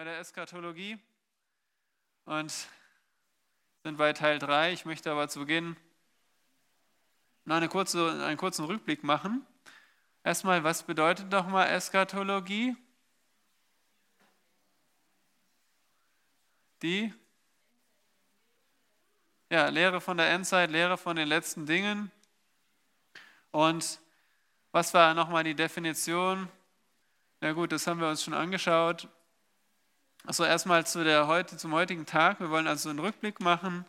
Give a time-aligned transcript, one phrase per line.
[0.00, 0.98] bei der Eskatologie
[2.24, 2.50] und
[3.82, 4.72] sind bei Teil 3.
[4.72, 5.76] Ich möchte aber zu Beginn
[7.44, 9.44] noch eine kurze, einen kurzen Rückblick machen.
[10.24, 12.74] Erstmal, was bedeutet nochmal Eskatologie?
[16.80, 17.12] Die
[19.50, 22.10] ja, Lehre von der Endzeit, Lehre von den letzten Dingen.
[23.50, 24.00] Und
[24.72, 26.48] was war nochmal die Definition?
[27.42, 29.06] Na gut, das haben wir uns schon angeschaut.
[30.24, 32.40] Also erstmal zu der heute, zum heutigen Tag.
[32.40, 33.86] Wir wollen also einen Rückblick machen.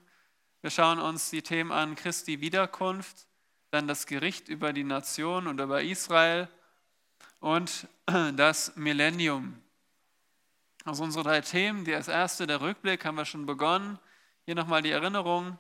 [0.62, 3.28] Wir schauen uns die Themen an Christi Wiederkunft,
[3.72, 6.48] dann das Gericht über die Nation und über Israel
[7.42, 7.88] und
[8.36, 9.62] das Millennium.
[10.86, 11.84] Also unsere drei Themen.
[11.84, 14.00] Das erste, der Rückblick, haben wir schon begonnen.
[14.46, 15.60] Hier nochmal die Erinnerung.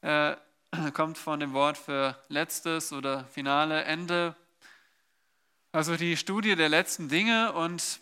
[0.00, 0.34] Äh,
[0.94, 4.34] kommt von dem Wort für letztes oder Finale, Ende.
[5.72, 8.00] Also die Studie der letzten Dinge und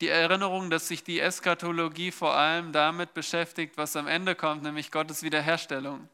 [0.00, 4.90] die Erinnerung, dass sich die Eskatologie vor allem damit beschäftigt, was am Ende kommt, nämlich
[4.90, 6.08] Gottes Wiederherstellung.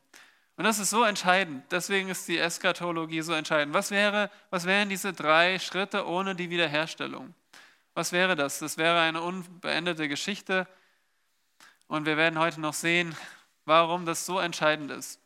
[0.56, 1.64] Und das ist so entscheidend.
[1.70, 3.74] Deswegen ist die Eskatologie so entscheidend.
[3.74, 7.34] Was, wäre, was wären diese drei Schritte ohne die Wiederherstellung?
[7.94, 8.60] Was wäre das?
[8.60, 10.66] Das wäre eine unbeendete Geschichte.
[11.88, 13.14] Und wir werden heute noch sehen,
[13.64, 15.20] warum das so entscheidend ist.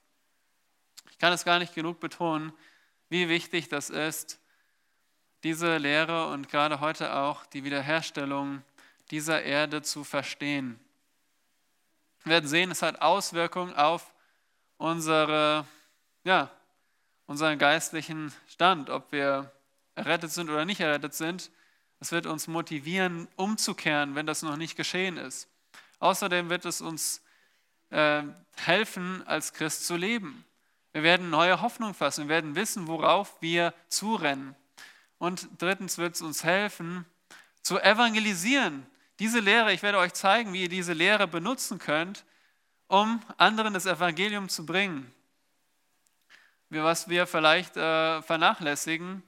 [1.11, 2.53] Ich kann es gar nicht genug betonen,
[3.09, 4.41] wie wichtig das ist,
[5.45, 8.63] diese Lehre und gerade heute auch die Wiederherstellung
[9.11, 10.79] dieser Erde zu verstehen.
[12.25, 14.13] Wir werden sehen, es hat Auswirkungen auf
[14.77, 15.65] unsere,
[16.25, 16.51] ja,
[17.27, 19.53] unseren geistlichen Stand, ob wir
[19.95, 21.51] errettet sind oder nicht errettet sind.
[22.01, 25.49] Es wird uns motivieren, umzukehren, wenn das noch nicht geschehen ist.
[26.01, 27.23] Außerdem wird es uns
[27.91, 28.23] äh,
[28.57, 30.45] helfen, als Christ zu leben.
[30.93, 34.55] Wir werden neue Hoffnung fassen, wir werden wissen, worauf wir zurennen.
[35.19, 37.05] Und drittens wird es uns helfen,
[37.63, 38.87] zu evangelisieren.
[39.19, 42.25] Diese Lehre, ich werde euch zeigen, wie ihr diese Lehre benutzen könnt,
[42.87, 45.13] um anderen das Evangelium zu bringen.
[46.71, 49.23] Was wir vielleicht äh, vernachlässigen,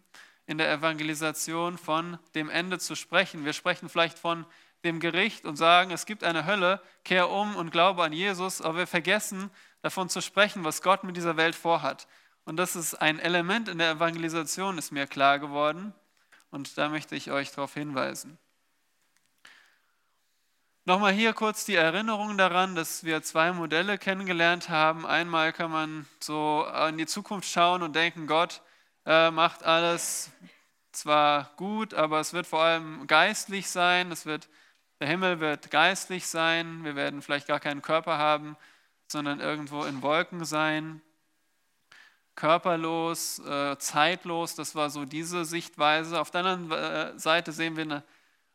[0.51, 3.45] in der Evangelisation von dem Ende zu sprechen.
[3.45, 4.45] Wir sprechen vielleicht von
[4.83, 8.78] dem Gericht und sagen, es gibt eine Hölle, kehr um und glaube an Jesus, aber
[8.78, 12.09] wir vergessen davon zu sprechen, was Gott mit dieser Welt vorhat.
[12.50, 15.94] Und das ist ein Element in der Evangelisation, ist mir klar geworden.
[16.50, 18.38] Und da möchte ich euch darauf hinweisen.
[20.84, 25.06] Nochmal hier kurz die Erinnerung daran, dass wir zwei Modelle kennengelernt haben.
[25.06, 28.62] Einmal kann man so in die Zukunft schauen und denken, Gott
[29.06, 30.33] äh, macht alles
[30.91, 34.10] zwar gut, aber es wird vor allem geistlich sein.
[34.10, 34.49] Es wird,
[34.99, 36.83] der Himmel wird geistlich sein.
[36.83, 38.56] Wir werden vielleicht gar keinen Körper haben,
[39.06, 41.00] sondern irgendwo in Wolken sein
[42.35, 44.55] körperlos, äh, zeitlos.
[44.55, 46.21] Das war so diese Sichtweise.
[46.21, 48.03] Auf der anderen äh, Seite sehen wir eine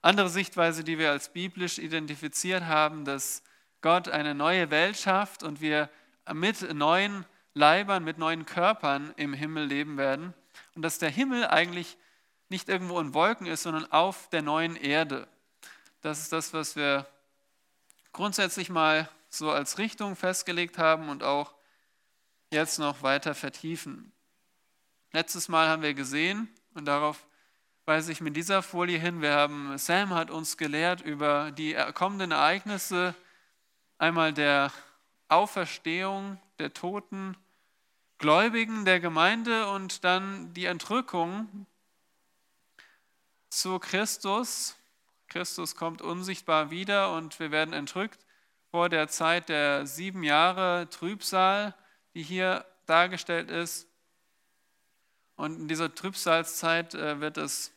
[0.01, 3.41] andere Sichtweise, die wir als biblisch identifiziert haben, dass
[3.81, 5.89] Gott eine neue Welt schafft und wir
[6.31, 7.25] mit neuen
[7.55, 10.33] Leibern, mit neuen Körpern im Himmel leben werden.
[10.75, 11.97] Und dass der Himmel eigentlich
[12.49, 15.27] nicht irgendwo in Wolken ist, sondern auf der neuen Erde.
[16.01, 17.07] Das ist das, was wir
[18.13, 21.54] grundsätzlich mal so als Richtung festgelegt haben und auch
[22.51, 24.11] jetzt noch weiter vertiefen.
[25.11, 27.25] Letztes Mal haben wir gesehen, und darauf
[27.85, 32.31] weise ich mit dieser Folie hin, wir haben, Sam hat uns gelehrt über die kommenden
[32.31, 33.15] Ereignisse,
[33.97, 34.71] einmal der
[35.27, 37.37] Auferstehung der Toten,
[38.17, 41.65] Gläubigen der Gemeinde und dann die Entrückung
[43.49, 44.75] zu Christus.
[45.27, 48.25] Christus kommt unsichtbar wieder und wir werden entrückt
[48.71, 51.73] vor der Zeit der sieben Jahre Trübsal
[52.15, 53.87] die hier dargestellt ist.
[55.35, 57.71] Und in dieser Trübsalzeit äh, wird es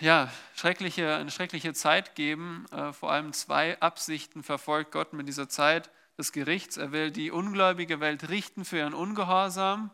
[0.00, 2.66] ja, schreckliche, eine schreckliche Zeit geben.
[2.72, 6.76] Äh, vor allem zwei Absichten verfolgt Gott mit dieser Zeit des Gerichts.
[6.76, 9.90] Er will die ungläubige Welt richten für ihren Ungehorsam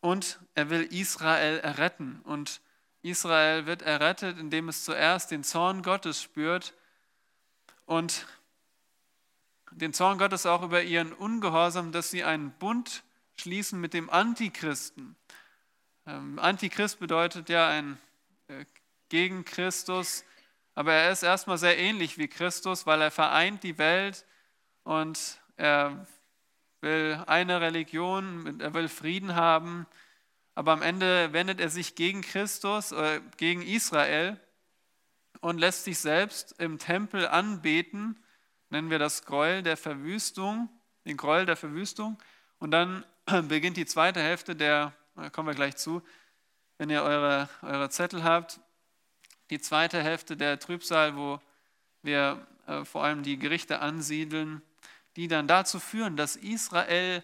[0.00, 2.20] und er will Israel erretten.
[2.24, 2.60] Und
[3.02, 6.74] Israel wird errettet, indem es zuerst den Zorn Gottes spürt
[7.86, 8.26] und
[9.76, 13.02] den Zorn Gottes auch über ihren Ungehorsam, dass sie einen Bund
[13.36, 15.16] schließen mit dem Antichristen.
[16.06, 17.98] Ähm, Antichrist bedeutet ja ein
[18.48, 18.64] äh,
[19.08, 20.24] gegen Christus,
[20.74, 24.24] aber er ist erstmal sehr ähnlich wie Christus, weil er vereint die Welt
[24.84, 26.06] und er
[26.80, 29.86] will eine Religion, er will Frieden haben,
[30.54, 34.38] aber am Ende wendet er sich gegen Christus, äh, gegen Israel
[35.40, 38.23] und lässt sich selbst im Tempel anbeten
[38.70, 40.68] nennen wir das Gräuel der Verwüstung,
[41.04, 42.18] den Gräuel der Verwüstung.
[42.58, 43.04] Und dann
[43.48, 46.02] beginnt die zweite Hälfte der, da kommen wir gleich zu,
[46.78, 48.60] wenn ihr eure, eure Zettel habt,
[49.50, 51.40] die zweite Hälfte der Trübsal, wo
[52.02, 54.62] wir äh, vor allem die Gerichte ansiedeln,
[55.16, 57.22] die dann dazu führen, dass Israel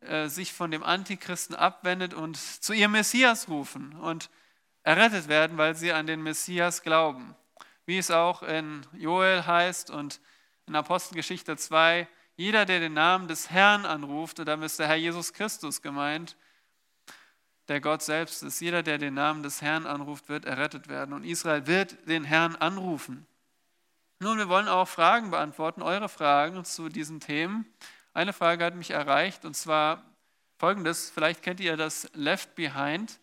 [0.00, 4.30] äh, sich von dem Antichristen abwendet und zu ihrem Messias rufen und
[4.82, 7.36] errettet werden, weil sie an den Messias glauben.
[7.86, 10.20] Wie es auch in Joel heißt und
[10.70, 12.06] in Apostelgeschichte 2,
[12.36, 16.36] jeder, der den Namen des Herrn anruft, und damit ist der Herr Jesus Christus gemeint,
[17.66, 21.12] der Gott selbst ist, jeder, der den Namen des Herrn anruft, wird errettet werden.
[21.12, 23.26] Und Israel wird den Herrn anrufen.
[24.20, 27.66] Nun, wir wollen auch Fragen beantworten, eure Fragen zu diesen Themen.
[28.14, 30.04] Eine Frage hat mich erreicht und zwar
[30.56, 33.18] folgendes, vielleicht kennt ihr das Left Behind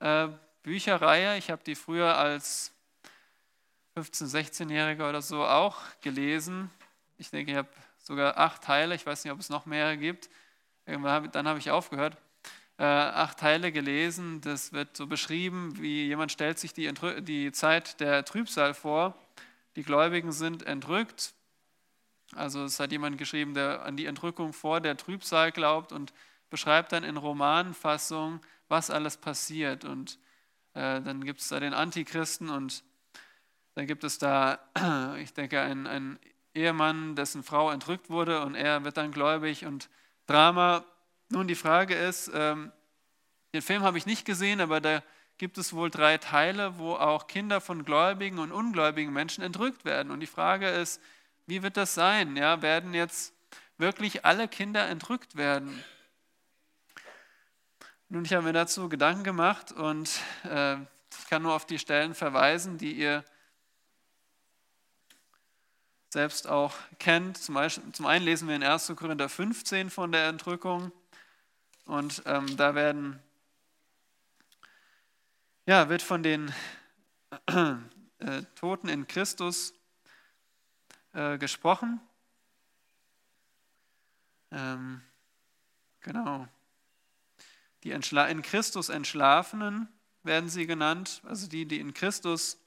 [0.00, 0.28] äh,
[0.64, 1.38] Bücherreihe.
[1.38, 2.71] Ich habe die früher als
[3.96, 6.70] 15-, 16-Jähriger oder so auch gelesen.
[7.18, 7.68] Ich denke, ich habe
[7.98, 10.30] sogar acht Teile, ich weiß nicht, ob es noch mehrere gibt.
[10.86, 12.16] Irgendwann dann habe ich aufgehört.
[12.78, 14.40] Äh, acht Teile gelesen.
[14.40, 19.14] Das wird so beschrieben, wie jemand stellt sich die, die Zeit der Trübsal vor.
[19.76, 21.34] Die Gläubigen sind entrückt.
[22.34, 26.14] Also es hat jemand geschrieben, der an die Entrückung vor der Trübsal glaubt und
[26.48, 29.84] beschreibt dann in Romanfassung, was alles passiert.
[29.84, 30.18] Und
[30.74, 32.82] äh, dann gibt es da den Antichristen und
[33.74, 34.58] dann gibt es da,
[35.18, 36.18] ich denke, einen, einen
[36.54, 39.88] Ehemann, dessen Frau entrückt wurde und er wird dann gläubig und
[40.26, 40.84] Drama.
[41.28, 42.72] Nun, die Frage ist, ähm,
[43.54, 45.02] den Film habe ich nicht gesehen, aber da
[45.38, 50.12] gibt es wohl drei Teile, wo auch Kinder von gläubigen und ungläubigen Menschen entrückt werden.
[50.12, 51.00] Und die Frage ist,
[51.46, 52.36] wie wird das sein?
[52.36, 53.34] Ja, werden jetzt
[53.78, 55.82] wirklich alle Kinder entrückt werden?
[58.08, 60.10] Nun, ich habe mir dazu Gedanken gemacht und
[60.44, 63.24] äh, ich kann nur auf die Stellen verweisen, die ihr
[66.12, 67.38] selbst auch kennt.
[67.38, 68.92] Zum, Beispiel, zum einen lesen wir in 1.
[68.96, 70.92] Korinther 15 von der Entrückung
[71.86, 73.18] und ähm, da werden,
[75.64, 76.52] ja, wird von den
[77.46, 79.72] äh, Toten in Christus
[81.14, 81.98] äh, gesprochen.
[84.50, 85.00] Ähm,
[86.02, 86.46] genau.
[87.84, 89.88] Die in Christus Entschlafenen
[90.24, 92.58] werden sie genannt, also die, die in Christus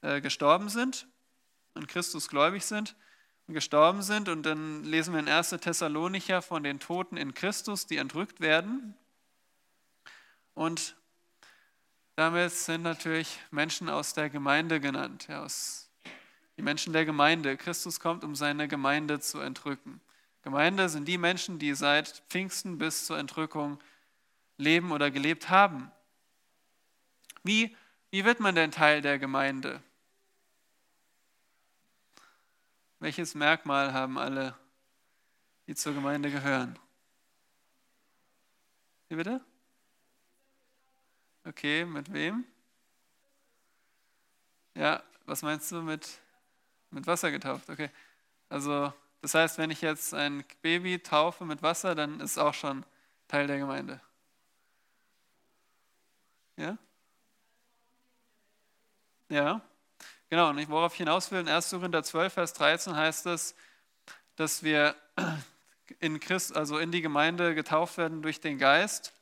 [0.00, 1.08] äh, gestorben sind
[1.76, 2.96] an Christus gläubig sind
[3.46, 4.28] und gestorben sind.
[4.28, 5.50] Und dann lesen wir in 1.
[5.50, 8.94] Thessalonicher von den Toten in Christus, die entrückt werden.
[10.54, 10.96] Und
[12.16, 15.90] damit sind natürlich Menschen aus der Gemeinde genannt, ja, aus,
[16.56, 17.58] die Menschen der Gemeinde.
[17.58, 20.00] Christus kommt, um seine Gemeinde zu entrücken.
[20.40, 23.78] Gemeinde sind die Menschen, die seit Pfingsten bis zur Entrückung
[24.56, 25.90] leben oder gelebt haben.
[27.42, 27.76] Wie,
[28.10, 29.82] wie wird man denn Teil der Gemeinde?
[33.06, 34.56] Welches Merkmal haben alle,
[35.68, 36.76] die zur Gemeinde gehören?
[39.08, 39.40] Wie bitte?
[41.44, 42.44] Okay, mit wem?
[44.74, 46.18] Ja, was meinst du mit,
[46.90, 47.70] mit Wasser getauft?
[47.70, 47.90] Okay,
[48.48, 48.92] also
[49.22, 52.84] das heißt, wenn ich jetzt ein Baby taufe mit Wasser, dann ist es auch schon
[53.28, 54.00] Teil der Gemeinde.
[56.56, 56.76] Ja?
[59.28, 59.62] Ja.
[60.28, 61.70] Genau, und worauf ich hinaus will, in 1.
[61.70, 63.54] Korinther 12, Vers 13 heißt es,
[64.34, 64.96] dass wir
[66.00, 69.12] in Christ, also in die Gemeinde getauft werden durch den Geist.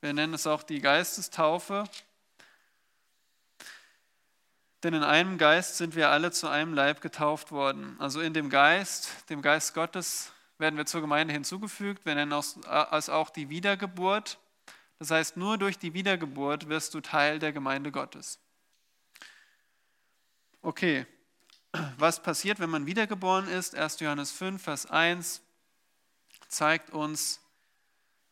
[0.00, 1.84] Wir nennen es auch die Geistestaufe.
[4.84, 7.96] Denn in einem Geist sind wir alle zu einem Leib getauft worden.
[7.98, 12.04] Also in dem Geist, dem Geist Gottes, werden wir zur Gemeinde hinzugefügt.
[12.04, 14.38] Wir nennen es auch die Wiedergeburt.
[14.98, 18.38] Das heißt, nur durch die Wiedergeburt wirst du Teil der Gemeinde Gottes.
[20.68, 21.06] Okay,
[21.96, 23.74] was passiert, wenn man wiedergeboren ist?
[23.74, 24.00] 1.
[24.00, 25.40] Johannes 5, Vers 1
[26.48, 27.40] zeigt uns,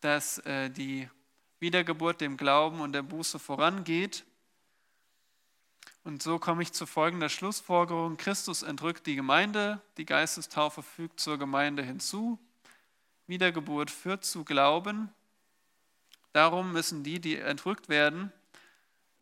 [0.02, 1.09] dass äh, die
[1.61, 4.26] Wiedergeburt dem Glauben und der Buße vorangeht.
[6.05, 8.19] Und so komme ich zu folgender Schlussfolgerung.
[8.19, 12.38] Christus entrückt die Gemeinde, die Geistestaufe fügt zur Gemeinde hinzu.
[13.26, 15.09] Wiedergeburt führt zu Glauben.
[16.35, 18.31] Darum müssen die, die entrückt werden,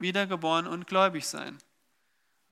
[0.00, 1.60] wiedergeboren und gläubig sein.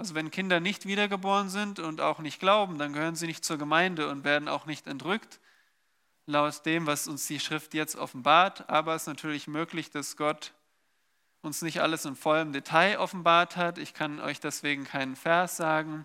[0.02, 3.56] Also wenn Kinder nicht wiedergeboren sind und auch nicht glauben, dann gehören sie nicht zur
[3.56, 5.38] Gemeinde und werden auch nicht entrückt,
[6.26, 8.68] laut dem, was uns die Schrift jetzt offenbart.
[8.68, 10.54] Aber es ist natürlich möglich, dass Gott
[11.42, 13.78] uns nicht alles in vollem Detail offenbart hat.
[13.78, 16.04] Ich kann euch deswegen keinen Vers sagen,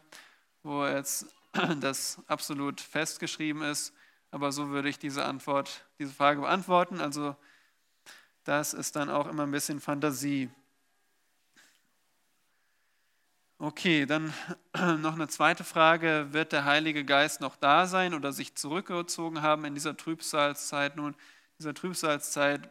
[0.61, 1.25] wo jetzt
[1.79, 3.95] das absolut festgeschrieben ist.
[4.29, 7.01] Aber so würde ich diese Antwort, diese Frage beantworten.
[7.01, 7.35] Also
[8.43, 10.51] das ist dann auch immer ein bisschen Fantasie.
[13.67, 14.33] Okay, dann
[15.01, 16.29] noch eine zweite Frage.
[16.31, 20.95] Wird der Heilige Geist noch da sein oder sich zurückgezogen haben in dieser Trübsalzeit?
[20.95, 21.17] Nun,
[21.59, 22.69] diese Trübsalzeit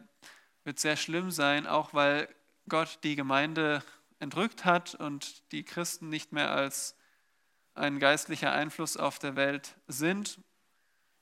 [0.63, 2.27] wird sehr schlimm sein, auch weil
[2.67, 3.83] Gott die Gemeinde
[4.19, 6.95] entrückt hat und die Christen nicht mehr als
[7.75, 10.39] ein geistlicher Einfluss auf der Welt sind.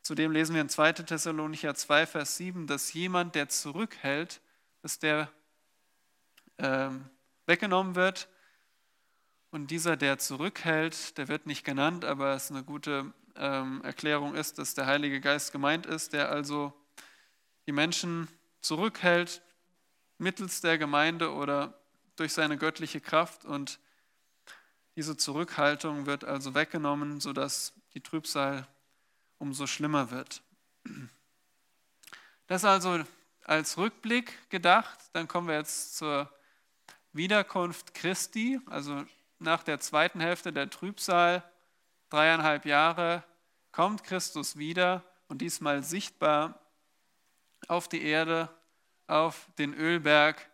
[0.03, 0.93] Zudem lesen wir in 2.
[0.93, 4.39] Thessalonicher 2, Vers 7, dass jemand, der zurückhält,
[4.81, 5.29] dass der
[6.59, 7.09] ähm,
[7.45, 8.29] weggenommen wird.
[9.55, 14.35] Und dieser, der zurückhält, der wird nicht genannt, aber es ist eine gute ähm, Erklärung
[14.35, 16.73] ist, dass der Heilige Geist gemeint ist, der also
[17.65, 18.27] die Menschen
[18.59, 19.41] zurückhält
[20.17, 21.73] mittels der Gemeinde oder
[22.17, 23.79] durch seine göttliche Kraft und
[24.97, 28.67] diese Zurückhaltung wird also weggenommen, sodass die Trübsal
[29.37, 30.41] umso schlimmer wird.
[32.47, 33.05] Das also
[33.45, 34.99] als Rückblick gedacht.
[35.13, 36.29] Dann kommen wir jetzt zur
[37.13, 39.05] Wiederkunft Christi, also
[39.39, 41.43] nach der zweiten Hälfte der Trübsal,
[42.09, 43.23] dreieinhalb Jahre,
[43.71, 46.59] kommt Christus wieder und diesmal sichtbar
[47.67, 48.49] auf die Erde,
[49.07, 50.49] auf den Ölberg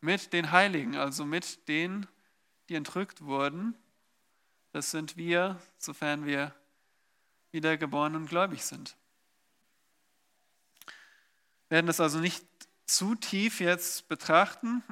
[0.00, 2.06] mit den Heiligen, also mit denen,
[2.68, 3.76] die entrückt wurden.
[4.72, 6.54] Das sind wir, sofern wir
[7.50, 8.96] wiedergeboren und gläubig sind.
[11.68, 12.44] Wir werden das also nicht
[12.86, 14.82] zu tief jetzt betrachten.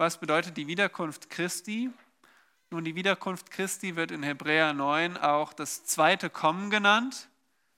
[0.00, 1.90] Was bedeutet die Wiederkunft Christi?
[2.70, 7.28] Nun, die Wiederkunft Christi wird in Hebräer 9 auch das zweite Kommen genannt.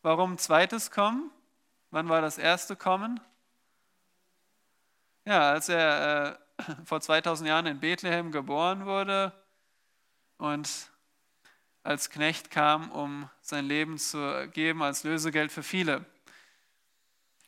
[0.02, 1.32] Warum zweites Kommen?
[1.90, 3.18] Wann war das erste Kommen?
[5.24, 9.32] Ja, als er äh, vor 2000 Jahren in Bethlehem geboren wurde
[10.38, 10.70] und
[11.82, 16.04] als Knecht kam, um sein Leben zu geben als Lösegeld für viele.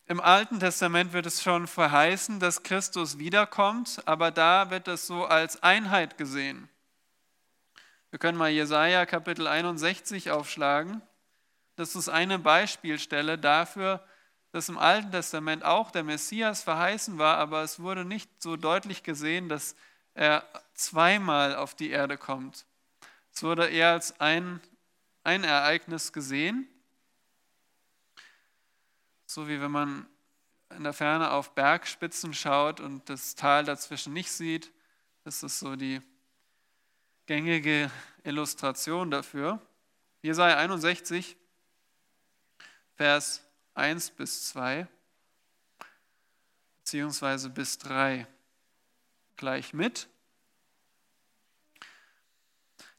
[0.07, 5.25] Im Alten Testament wird es schon verheißen, dass Christus wiederkommt, aber da wird es so
[5.25, 6.69] als Einheit gesehen.
[8.11, 11.01] Wir können mal Jesaja Kapitel 61 aufschlagen.
[11.77, 14.07] Das ist eine Beispielstelle dafür,
[14.53, 19.05] dass im Alten Testament auch der Messias verheißen war, aber es wurde nicht so deutlich
[19.05, 19.75] gesehen, dass
[20.13, 20.45] er
[20.75, 22.67] zweimal auf die Erde kommt.
[23.33, 24.61] Es wurde eher als ein,
[25.25, 26.69] ein Ereignis gesehen,
[29.35, 30.07] so wie wenn man
[30.71, 34.73] in der Ferne auf Bergspitzen schaut und das Tal dazwischen nicht sieht.
[35.25, 36.01] Das ist so die
[37.27, 37.91] gängige
[38.23, 39.61] Illustration dafür.
[40.23, 41.37] Jesaja 61,
[42.95, 43.43] Vers
[43.75, 44.87] 1 bis 2,
[46.79, 48.29] beziehungsweise bis 3
[49.37, 50.09] gleich mit.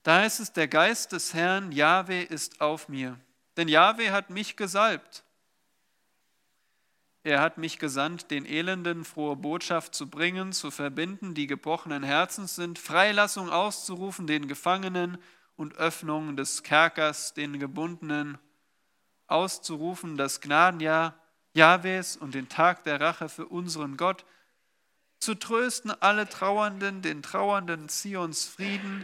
[0.03, 3.17] Da heißt es, der Geist des Herrn Jahwe ist auf mir,
[3.55, 5.23] denn Jahwe hat mich gesalbt.
[7.25, 12.55] Er hat mich gesandt, den Elenden frohe Botschaft zu bringen, zu verbinden, die gebrochenen Herzens
[12.55, 15.17] sind, Freilassung auszurufen den Gefangenen
[15.55, 18.37] und Öffnung des Kerkers den Gebundenen
[19.25, 21.15] auszurufen, das Gnadenjahr
[21.55, 24.23] Jahwes und den Tag der Rache für unseren Gott,
[25.17, 29.03] zu trösten alle Trauernden, den Trauernden Zions Frieden,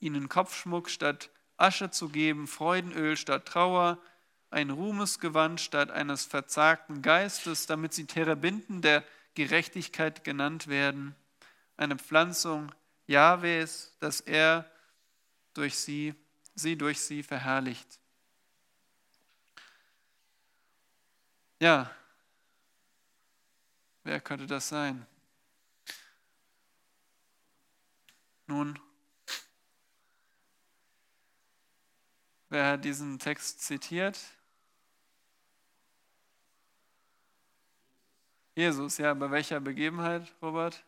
[0.00, 3.98] ihnen Kopfschmuck statt Asche zu geben, Freudenöl statt Trauer,
[4.50, 11.14] ein Ruhmesgewand statt eines verzagten Geistes, damit sie Terebinden der Gerechtigkeit genannt werden,
[11.76, 12.72] eine Pflanzung
[13.06, 14.70] Jahwes, dass er
[15.54, 16.14] durch sie,
[16.54, 17.98] sie durch sie verherrlicht.
[21.60, 21.90] Ja,
[24.04, 25.06] wer könnte das sein?
[28.46, 28.78] Nun,
[32.48, 34.18] wer hat diesen Text zitiert?
[38.54, 40.82] Jesus, ja, bei welcher Begebenheit, Robert?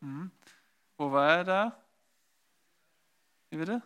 [0.00, 0.30] Mhm.
[0.98, 1.82] Wo war er da?
[3.50, 3.82] Wie bitte?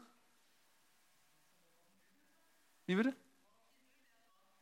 [2.87, 3.14] Wie bitte?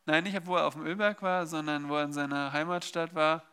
[0.05, 3.43] Nein, nicht wo er auf dem Ölberg war, sondern wo er in seiner Heimatstadt war.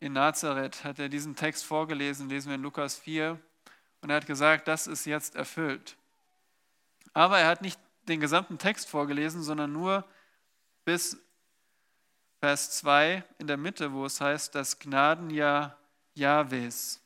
[0.00, 3.38] In Nazareth hat er diesen Text vorgelesen, lesen wir in Lukas 4.
[4.02, 5.96] Und er hat gesagt, das ist jetzt erfüllt.
[7.12, 10.04] Aber er hat nicht den gesamten Text vorgelesen, sondern nur
[10.84, 11.18] bis
[12.40, 15.76] Vers 2 in der Mitte, wo es heißt, das Gnadenjahr
[16.14, 17.00] Jahwes.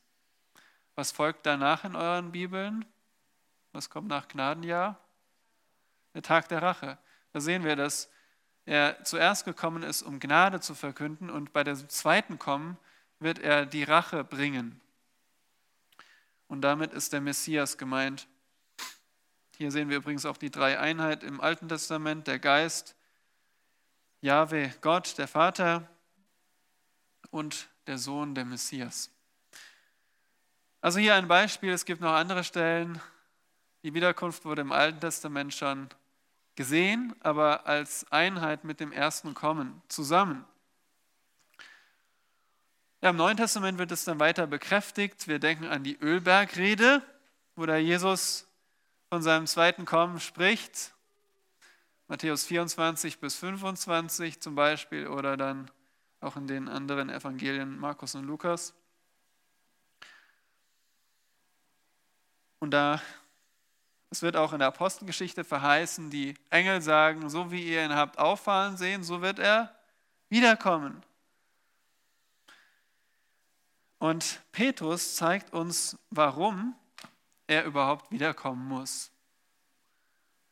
[0.94, 2.84] Was folgt danach in euren Bibeln?
[3.72, 4.98] Was kommt nach Gnadenjahr?
[6.14, 6.98] Der Tag der Rache.
[7.32, 8.08] Da sehen wir, dass
[8.64, 12.78] er zuerst gekommen ist, um Gnade zu verkünden und bei dem zweiten Kommen
[13.18, 14.80] wird er die Rache bringen.
[16.46, 18.28] Und damit ist der Messias gemeint.
[19.56, 22.96] Hier sehen wir übrigens auch die drei Einheit im Alten Testament, der Geist,
[24.20, 25.88] Jahwe, Gott, der Vater
[27.30, 29.10] und der Sohn, der Messias.
[30.80, 33.00] Also hier ein Beispiel, es gibt noch andere Stellen.
[33.84, 35.88] Die Wiederkunft wurde im Alten Testament schon
[36.56, 40.44] gesehen, aber als Einheit mit dem ersten Kommen zusammen.
[43.02, 45.28] Ja, Im Neuen Testament wird es dann weiter bekräftigt.
[45.28, 47.02] Wir denken an die Ölbergrede,
[47.54, 48.48] wo da Jesus
[49.14, 50.92] von seinem zweiten Kommen spricht.
[52.08, 55.70] Matthäus 24 bis 25 zum Beispiel oder dann
[56.20, 58.74] auch in den anderen Evangelien Markus und Lukas.
[62.58, 63.00] Und da,
[64.10, 68.18] es wird auch in der Apostelgeschichte verheißen, die Engel sagen, so wie ihr ihn habt
[68.18, 69.78] auffallen sehen, so wird er
[70.28, 71.04] wiederkommen.
[74.00, 76.74] Und Petrus zeigt uns, warum
[77.46, 79.10] er überhaupt wiederkommen muss.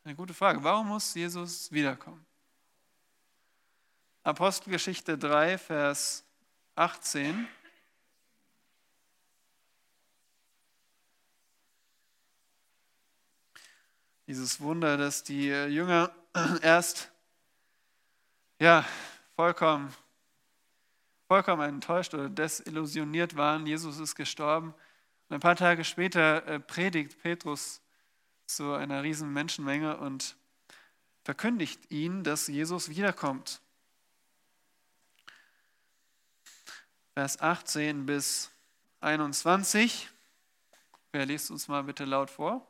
[0.03, 0.63] Eine gute Frage.
[0.63, 2.25] Warum muss Jesus wiederkommen?
[4.23, 6.25] Apostelgeschichte 3, Vers
[6.75, 7.47] 18.
[14.27, 16.11] Dieses Wunder, dass die Jünger
[16.61, 17.11] erst
[18.59, 18.85] ja,
[19.35, 19.93] vollkommen,
[21.27, 23.65] vollkommen enttäuscht oder desillusioniert waren.
[23.67, 24.73] Jesus ist gestorben.
[25.33, 27.81] Und ein paar Tage später äh, predigt Petrus
[28.45, 30.35] zu einer riesen Menschenmenge und
[31.23, 33.59] verkündigt ihnen, dass Jesus wiederkommt.
[37.15, 38.51] Vers 18 bis
[39.01, 40.07] 21.
[41.13, 42.67] Wer liest uns mal bitte laut vor?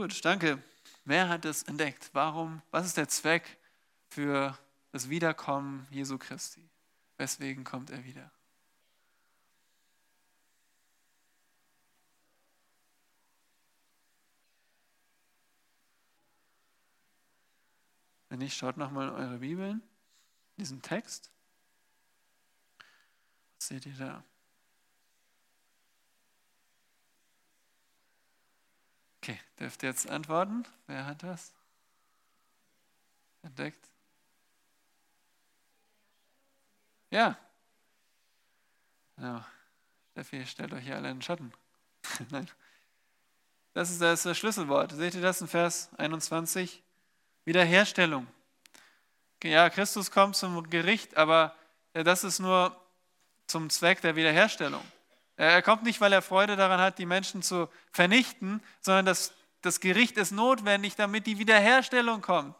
[0.00, 0.62] Gut, danke.
[1.04, 2.08] Wer hat es entdeckt?
[2.14, 2.62] Warum?
[2.70, 3.58] Was ist der Zweck
[4.08, 4.58] für
[4.92, 6.66] das Wiederkommen Jesu Christi?
[7.18, 8.32] Weswegen kommt er wieder?
[18.30, 19.82] Wenn nicht, schaut nochmal in eure Bibeln,
[20.56, 21.30] diesen Text.
[23.58, 24.24] Was seht ihr da?
[29.30, 30.64] Okay, dürft ihr jetzt antworten?
[30.88, 31.52] Wer hat das
[33.42, 33.88] entdeckt?
[37.10, 37.38] Ja.
[39.16, 39.44] Genau.
[40.10, 41.52] Steffi, stellt euch hier alle in den Schatten.
[42.30, 42.50] Nein.
[43.72, 44.90] Das ist das Schlüsselwort.
[44.92, 46.82] Seht ihr das in Vers 21?
[47.44, 48.26] Wiederherstellung.
[49.44, 51.54] Ja, Christus kommt zum Gericht, aber
[51.92, 52.76] das ist nur
[53.46, 54.82] zum Zweck der Wiederherstellung.
[55.40, 59.80] Er kommt nicht, weil er Freude daran hat, die Menschen zu vernichten, sondern das, das
[59.80, 62.56] Gericht ist notwendig, damit die Wiederherstellung kommt.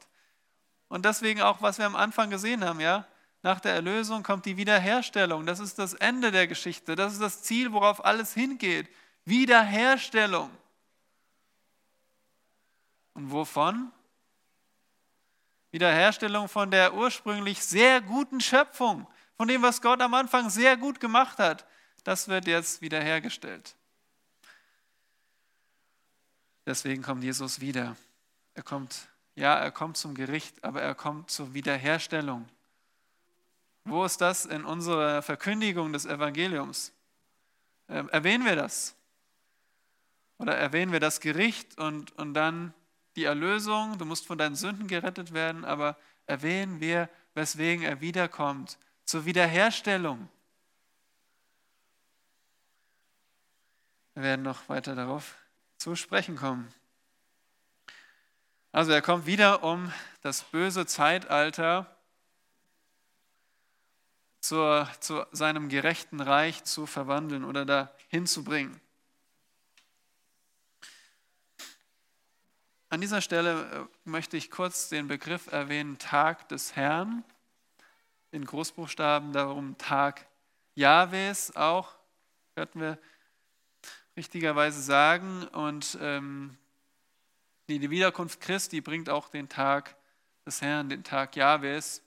[0.89, 3.07] Und deswegen auch, was wir am Anfang gesehen haben, ja,
[3.43, 5.45] nach der Erlösung kommt die Wiederherstellung.
[5.45, 6.97] Das ist das Ende der Geschichte.
[6.97, 8.89] Das ist das Ziel, worauf alles hingeht.
[9.27, 10.51] Wiederherstellung.
[13.13, 13.93] Und wovon?
[15.71, 20.99] Wiederherstellung von der ursprünglich sehr guten Schöpfung, von dem, was Gott am Anfang sehr gut
[20.99, 21.67] gemacht hat.
[22.11, 23.77] Das wird jetzt wiederhergestellt.
[26.67, 27.97] Deswegen kommt Jesus wieder.
[28.55, 32.49] Er kommt, ja, er kommt zum Gericht, aber er kommt zur Wiederherstellung.
[33.85, 36.93] Wo ist das in unserer Verkündigung des Evangeliums?
[37.89, 38.97] Ähm, erwähnen wir das?
[40.39, 42.75] Oder erwähnen wir das Gericht und, und dann
[43.15, 43.99] die Erlösung?
[43.99, 45.97] Du musst von deinen Sünden gerettet werden, aber
[46.27, 48.79] erwähnen wir, weswegen er wiederkommt?
[49.05, 50.29] Zur Wiederherstellung.
[54.21, 55.35] Wir werden noch weiter darauf
[55.79, 56.71] zu sprechen kommen.
[58.71, 61.97] Also er kommt wieder, um das böse Zeitalter
[64.41, 68.79] zur, zu seinem gerechten Reich zu verwandeln oder dahin zu bringen.
[72.91, 77.25] An dieser Stelle äh, möchte ich kurz den Begriff erwähnen, Tag des Herrn,
[78.33, 80.27] in Großbuchstaben, darum Tag
[80.75, 81.95] Jahwes auch,
[82.55, 82.99] hörten wir
[84.21, 85.45] richtigerweise sagen.
[85.49, 86.59] Und ähm,
[87.69, 89.97] die Wiederkunft Christi bringt auch den Tag
[90.45, 92.03] des Herrn, den Tag Jahwes.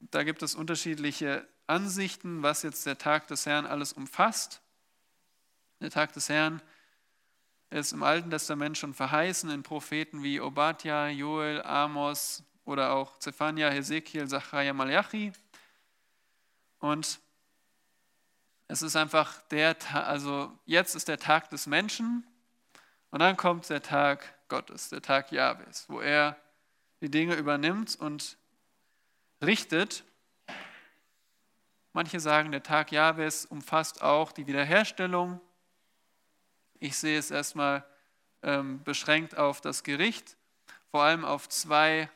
[0.00, 4.60] Da gibt es unterschiedliche Ansichten, was jetzt der Tag des Herrn alles umfasst.
[5.80, 6.60] Der Tag des Herrn
[7.70, 13.70] ist im Alten Testament schon verheißen in Propheten wie Obadja, Joel, Amos oder auch Zephania,
[13.70, 15.32] Hesekiel, Zachariah, Malachi.
[16.80, 17.20] Und
[18.72, 22.26] es ist einfach der Tag, also jetzt ist der Tag des Menschen
[23.10, 26.38] und dann kommt der Tag Gottes, der Tag Jahwes, wo er
[27.02, 28.38] die Dinge übernimmt und
[29.42, 30.04] richtet.
[31.92, 35.38] Manche sagen, der Tag Jahwes umfasst auch die Wiederherstellung.
[36.78, 37.84] Ich sehe es erstmal
[38.42, 40.38] ähm, beschränkt auf das Gericht,
[40.90, 42.08] vor allem auf zwei,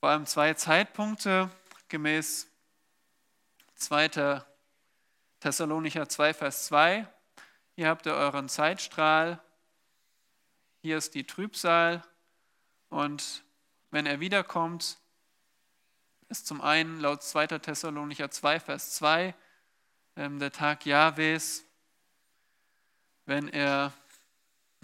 [0.00, 1.50] vor allem zwei Zeitpunkte
[1.88, 2.48] gemäß
[3.76, 4.42] 2.
[5.42, 7.04] Thessalonicher 2, Vers 2.
[7.74, 9.42] Hier habt ihr euren Zeitstrahl,
[10.82, 12.04] hier ist die Trübsal
[12.90, 13.42] und
[13.90, 14.98] wenn er wiederkommt,
[16.28, 17.58] ist zum einen laut 2.
[17.58, 19.34] Thessalonicher 2, Vers 2
[20.14, 21.64] ähm, der Tag Jahwes,
[23.26, 23.92] wenn er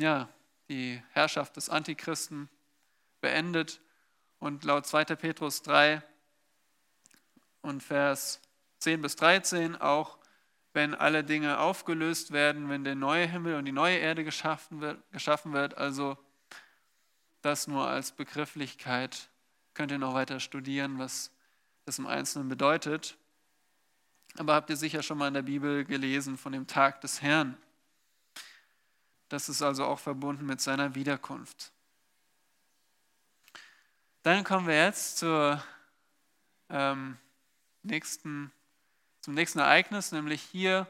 [0.00, 0.28] ja,
[0.68, 2.48] die Herrschaft des Antichristen
[3.20, 3.80] beendet
[4.40, 5.04] und laut 2.
[5.04, 6.02] Petrus 3
[7.62, 8.40] und Vers
[8.80, 10.18] 10 bis 13 auch,
[10.78, 15.02] wenn alle Dinge aufgelöst werden, wenn der neue Himmel und die neue Erde geschaffen wird,
[15.10, 16.16] geschaffen wird also
[17.42, 19.28] das nur als Begrifflichkeit,
[19.74, 21.32] könnt ihr noch weiter studieren, was
[21.84, 23.18] das im Einzelnen bedeutet.
[24.36, 27.56] Aber habt ihr sicher schon mal in der Bibel gelesen von dem Tag des Herrn.
[29.28, 31.72] Das ist also auch verbunden mit seiner Wiederkunft.
[34.22, 35.60] Dann kommen wir jetzt zur,
[36.70, 37.18] ähm,
[37.82, 38.52] nächsten,
[39.20, 40.86] zum nächsten Ereignis, nämlich hier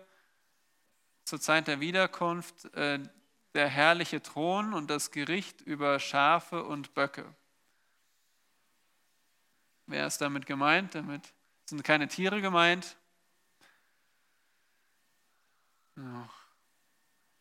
[1.24, 3.00] zur Zeit der Wiederkunft äh,
[3.54, 7.34] der herrliche Thron und das Gericht über Schafe und Böcke.
[9.86, 10.94] Wer ist damit gemeint?
[10.94, 11.32] Damit
[11.64, 12.96] sind keine Tiere gemeint.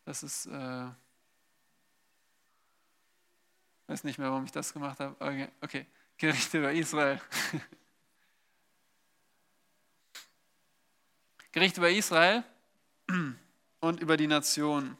[0.05, 0.87] Das ist, äh,
[3.87, 5.15] weiß nicht mehr, warum ich das gemacht habe.
[5.19, 5.85] Okay, okay.
[6.17, 7.21] Gericht über Israel.
[11.51, 12.43] Gericht über Israel
[13.79, 14.97] und über die Nation.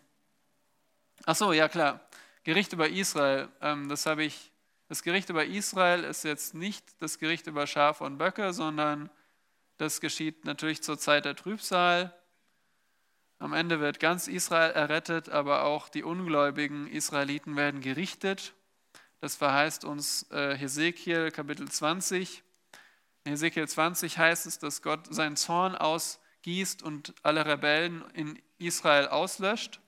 [1.26, 2.00] Ach so, ja klar.
[2.44, 3.50] Gericht über Israel.
[3.62, 4.52] Ähm, das habe ich.
[4.90, 9.10] Das Gericht über Israel ist jetzt nicht das Gericht über Schafe und Böcke, sondern
[9.78, 12.18] das geschieht natürlich zur Zeit der Trübsal.
[13.40, 18.54] Am Ende wird ganz Israel errettet, aber auch die ungläubigen Israeliten werden gerichtet.
[19.20, 22.44] Das verheißt uns äh, Hesekiel Kapitel 20.
[23.26, 25.76] In Hesekiel 20 heißt es, dass Gott seinen Zorn
[26.48, 29.82] ausgießt und alle Rebellen in Israel auslöscht.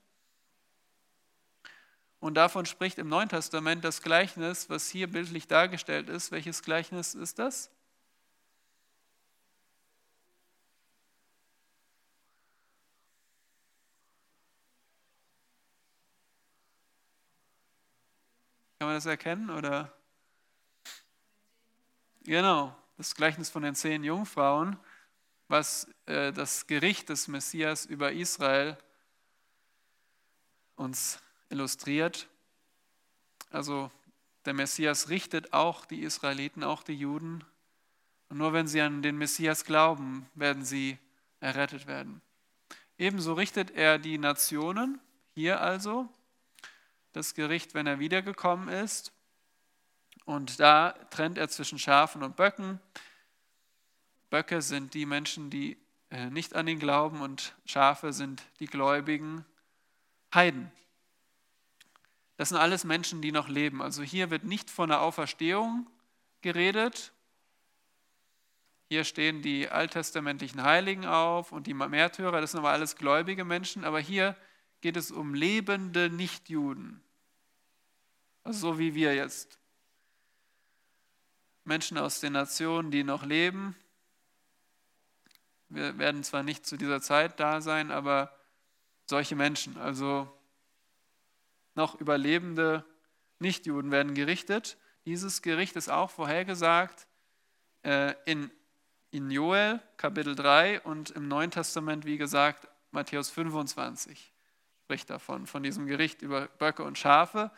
[2.20, 6.32] Und davon spricht im Neuen Testament das Gleichnis, was hier bildlich dargestellt ist.
[6.32, 7.70] Welches Gleichnis ist das?
[18.78, 19.48] Kann man das erkennen?
[19.48, 19.90] Oder?
[22.24, 24.78] Genau, das Gleichnis von den zehn Jungfrauen,
[25.50, 28.78] was äh, das Gericht des Messias über Israel
[30.76, 32.28] uns illustriert.
[33.50, 33.90] Also
[34.44, 37.44] der Messias richtet auch die Israeliten, auch die Juden.
[38.28, 40.98] Und nur wenn sie an den Messias glauben, werden sie
[41.40, 42.22] errettet werden.
[42.96, 45.00] Ebenso richtet er die Nationen,
[45.34, 46.08] hier also
[47.12, 49.12] das Gericht, wenn er wiedergekommen ist.
[50.26, 52.78] Und da trennt er zwischen Schafen und Böcken.
[54.30, 55.76] Böcke sind die Menschen, die
[56.10, 59.44] äh, nicht an ihn glauben und Schafe sind die gläubigen
[60.32, 60.70] Heiden.
[62.36, 63.82] Das sind alles Menschen, die noch leben.
[63.82, 65.86] Also hier wird nicht von der Auferstehung
[66.40, 67.12] geredet.
[68.88, 73.84] Hier stehen die alttestamentlichen Heiligen auf und die Märtyrer, das sind aber alles gläubige Menschen.
[73.84, 74.36] Aber hier
[74.80, 77.02] geht es um lebende Nichtjuden.
[78.42, 79.58] Also so wie wir jetzt.
[81.64, 83.76] Menschen aus den Nationen, die noch leben.
[85.70, 88.36] Wir werden zwar nicht zu dieser Zeit da sein, aber
[89.06, 90.28] solche Menschen, also
[91.76, 92.84] noch überlebende
[93.38, 94.76] Nichtjuden werden gerichtet.
[95.06, 97.06] Dieses Gericht ist auch vorhergesagt
[97.84, 98.50] äh, in,
[99.12, 104.32] in Joel Kapitel 3 und im Neuen Testament, wie gesagt, Matthäus 25
[104.82, 107.52] spricht davon, von diesem Gericht über Böcke und Schafe.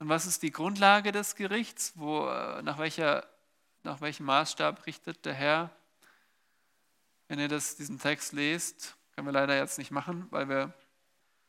[0.00, 1.92] Und was ist die Grundlage des Gerichts?
[1.94, 3.24] Wo, äh, nach, welcher,
[3.84, 5.70] nach welchem Maßstab richtet der Herr?
[7.28, 10.74] Wenn ihr das, diesen Text lest, können wir leider jetzt nicht machen, weil wir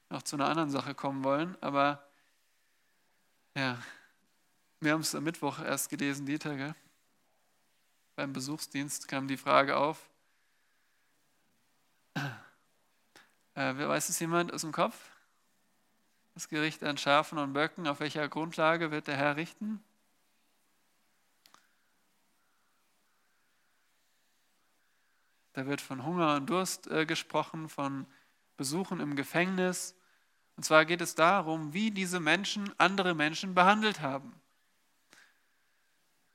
[0.09, 1.57] noch zu einer anderen Sache kommen wollen.
[1.61, 2.07] Aber
[3.55, 3.77] ja,
[4.79, 6.75] wir haben es am Mittwoch erst gelesen, Dieter, gell?
[8.17, 10.09] beim Besuchsdienst kam die Frage auf.
[13.53, 14.95] Äh, weiß es jemand aus dem Kopf?
[16.35, 19.83] Das Gericht an Schafen und Böcken, auf welcher Grundlage wird der Herr richten?
[25.57, 28.05] Da wird von Hunger und Durst äh, gesprochen, von
[28.57, 29.95] Besuchen im Gefängnis.
[30.55, 34.39] Und zwar geht es darum, wie diese Menschen andere Menschen behandelt haben.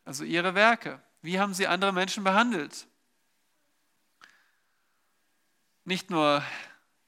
[0.04, 1.00] Also ihre Werke.
[1.20, 2.88] Wie haben sie andere Menschen behandelt?
[5.84, 6.42] Nicht nur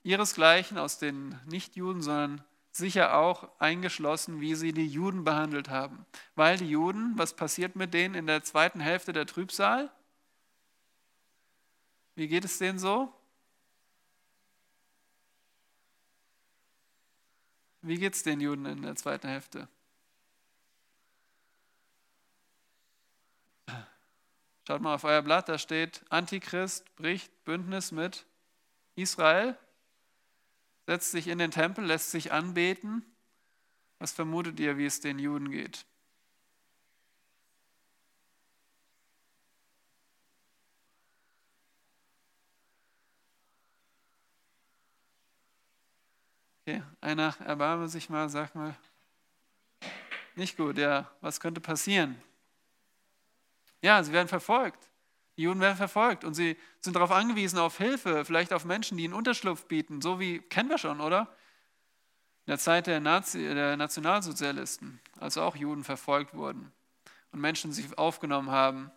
[0.04, 6.06] ihresgleichen aus den Nichtjuden, sondern sicher auch eingeschlossen, wie sie die Juden behandelt haben.
[6.36, 9.90] Weil die Juden, was passiert mit denen in der zweiten Hälfte der Trübsal?
[12.14, 13.12] Wie geht es denen so?
[17.82, 19.68] Wie geht es den Juden in der zweiten Hälfte?
[24.66, 28.24] Schaut mal auf euer Blatt, da steht, Antichrist bricht Bündnis mit
[28.96, 29.58] Israel,
[30.86, 33.04] setzt sich in den Tempel, lässt sich anbeten.
[33.98, 35.84] Was vermutet ihr, wie es den Juden geht?
[46.66, 48.74] Okay, einer erbarme sich mal, sag mal.
[50.34, 51.10] Nicht gut, ja.
[51.20, 52.20] Was könnte passieren?
[53.82, 54.90] Ja, sie werden verfolgt.
[55.36, 59.04] Die Juden werden verfolgt und sie sind darauf angewiesen, auf Hilfe, vielleicht auf Menschen, die
[59.04, 61.22] ihnen Unterschlupf bieten, so wie kennen wir schon, oder?
[62.46, 66.72] In der Zeit der, Nazi, der Nationalsozialisten, als auch Juden verfolgt wurden
[67.32, 68.90] und Menschen sich aufgenommen haben,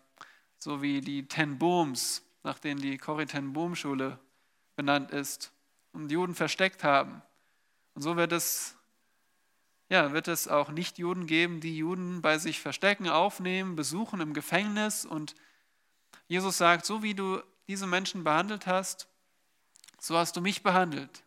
[0.56, 4.18] so wie die Ten Bohms, nach denen die Corrie Ten Bohm Schule
[4.74, 5.52] benannt ist,
[5.92, 7.20] und Juden versteckt haben.
[7.98, 8.76] Und so wird es
[9.88, 15.04] ja, wird es auch Nichtjuden geben, die Juden bei sich verstecken, aufnehmen, besuchen im Gefängnis.
[15.04, 15.34] Und
[16.28, 19.08] Jesus sagt, so wie du diese Menschen behandelt hast,
[19.98, 21.24] so hast du mich behandelt.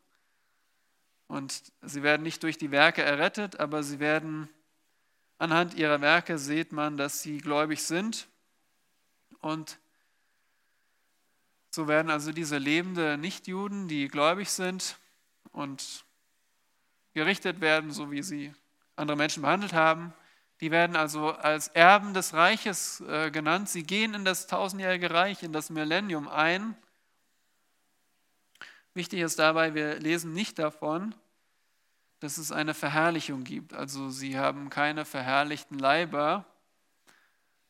[1.28, 4.48] Und sie werden nicht durch die Werke errettet, aber sie werden
[5.40, 8.30] anhand ihrer Werke sieht man, dass sie gläubig sind.
[9.42, 9.78] Und
[11.70, 14.98] so werden also diese lebende Nichtjuden, die gläubig sind
[15.52, 16.06] und
[17.14, 18.54] gerichtet werden, so wie sie
[18.96, 20.14] andere Menschen behandelt haben.
[20.62, 23.68] Die werden also als Erben des Reiches äh, genannt.
[23.68, 26.76] Sie gehen in das tausendjährige Reich, in das Millennium ein.
[28.94, 31.16] Wichtig ist dabei, wir lesen nicht davon,
[32.20, 33.74] dass es eine Verherrlichung gibt.
[33.74, 36.46] Also sie haben keine verherrlichten Leiber.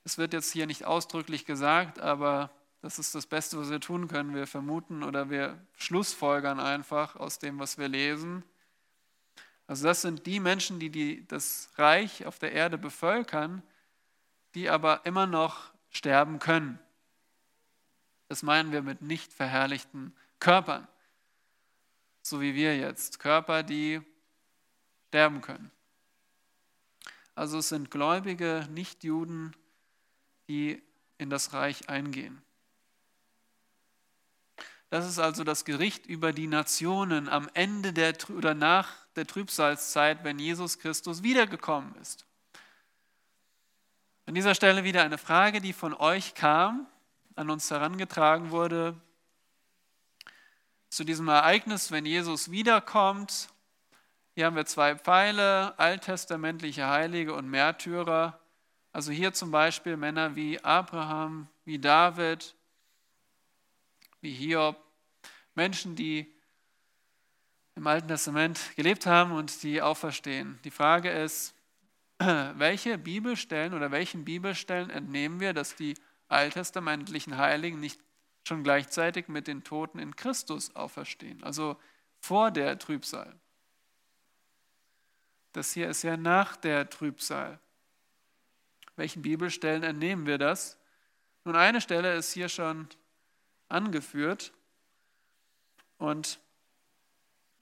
[0.04, 2.52] Es wird jetzt hier nicht ausdrücklich gesagt, aber
[2.82, 4.34] das ist das Beste, was wir tun können.
[4.34, 8.44] Wir vermuten oder wir schlussfolgern einfach aus dem, was wir lesen.
[9.72, 13.64] Also das sind die Menschen, die, die das Reich auf der Erde bevölkern,
[14.54, 16.78] die aber immer noch sterben können.
[18.28, 20.90] Das meinen wir mit nicht verherrlichten Körpern,
[22.22, 23.20] so wie wir jetzt.
[23.20, 24.02] Körper, die
[25.08, 25.72] sterben können.
[27.34, 29.56] Also es sind gläubige Nichtjuden,
[30.50, 30.84] die
[31.18, 32.42] in das Reich eingehen.
[34.90, 40.24] Das ist also das Gericht über die Nationen am Ende der oder nach der Trübsalzeit,
[40.24, 42.26] wenn Jesus Christus wiedergekommen ist.
[44.26, 46.88] An dieser Stelle wieder eine Frage, die von euch kam,
[47.36, 48.96] an uns herangetragen wurde.
[50.90, 53.50] Zu diesem Ereignis, wenn Jesus wiederkommt,
[54.34, 58.40] hier haben wir zwei Pfeile, alttestamentliche Heilige und Märtyrer.
[58.94, 62.56] Also hier zum Beispiel Männer wie Abraham, wie David,
[64.22, 64.78] wie Hiob,
[65.56, 66.34] Menschen, die
[67.76, 70.60] im Alten Testament gelebt haben und die auferstehen.
[70.64, 71.56] Die Frage ist,
[72.20, 75.96] welche Bibelstellen oder welchen Bibelstellen entnehmen wir, dass die
[76.28, 78.00] alttestamentlichen Heiligen nicht
[78.48, 81.78] schon gleichzeitig mit den Toten in Christus auferstehen, also
[82.20, 83.36] vor der Trübsal.
[85.54, 87.60] Das hier ist ja nach der Trübsal.
[88.96, 90.78] Welchen Bibelstellen entnehmen wir das?
[91.44, 92.88] Nun, eine Stelle ist hier schon
[93.68, 94.54] angeführt
[95.98, 96.40] und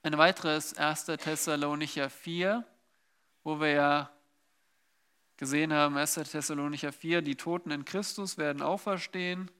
[0.01, 1.05] eine weitere ist 1.
[1.05, 2.65] Thessalonicher 4,
[3.43, 4.09] wo wir ja
[5.35, 6.13] gesehen haben, 1.
[6.15, 9.51] Thessalonicher 4, die Toten in Christus werden auferstehen.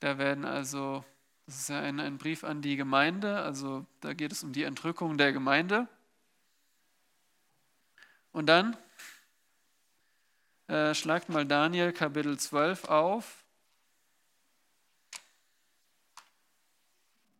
[0.00, 1.02] Da werden also,
[1.46, 4.64] das ist ja ein, ein Brief an die Gemeinde, also da geht es um die
[4.64, 5.88] Entrückung der Gemeinde.
[8.32, 8.76] Und dann
[10.66, 13.45] äh, schlagt mal Daniel Kapitel 12 auf.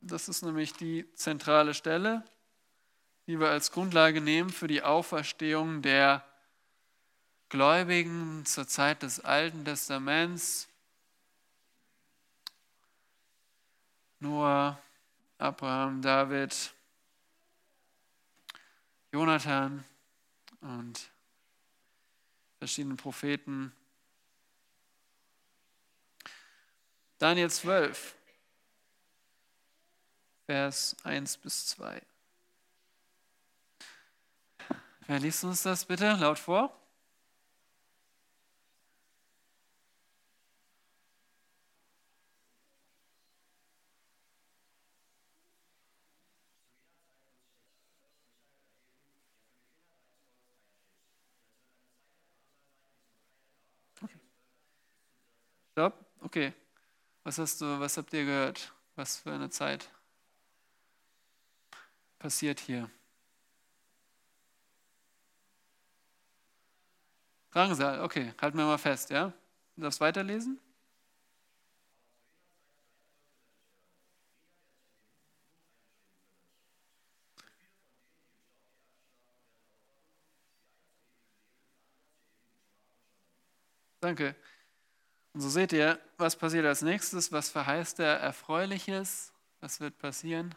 [0.08, 2.24] Das ist nämlich die zentrale Stelle,
[3.26, 6.24] die wir als Grundlage nehmen für die Auferstehung der
[7.48, 10.68] Gläubigen zur Zeit des Alten Testaments.
[14.20, 14.80] Noah,
[15.38, 16.72] Abraham, David,
[19.12, 19.84] Jonathan
[20.60, 21.10] und
[22.58, 23.72] verschiedene Propheten.
[27.18, 28.15] Daniel 12.
[30.46, 32.00] Vers 1 bis 2.
[35.06, 36.72] Wer liest uns das bitte laut vor?
[56.26, 56.52] Okay.
[57.24, 58.74] Was hast du, was habt ihr gehört?
[58.96, 59.88] Was für eine Zeit?
[62.26, 62.90] Passiert hier?
[67.52, 69.32] Drangsal, okay, halten wir mal fest, ja?
[69.76, 70.58] Du darfst weiterlesen?
[84.00, 84.34] Danke.
[85.34, 90.54] Und so seht ihr, was passiert als nächstes, was verheißt er Erfreuliches, was wird passieren.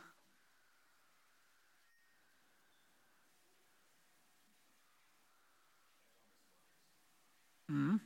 [7.69, 8.01] Mhm.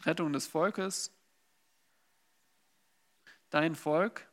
[0.00, 1.12] Rettung des Volkes,
[3.50, 4.26] dein Volk.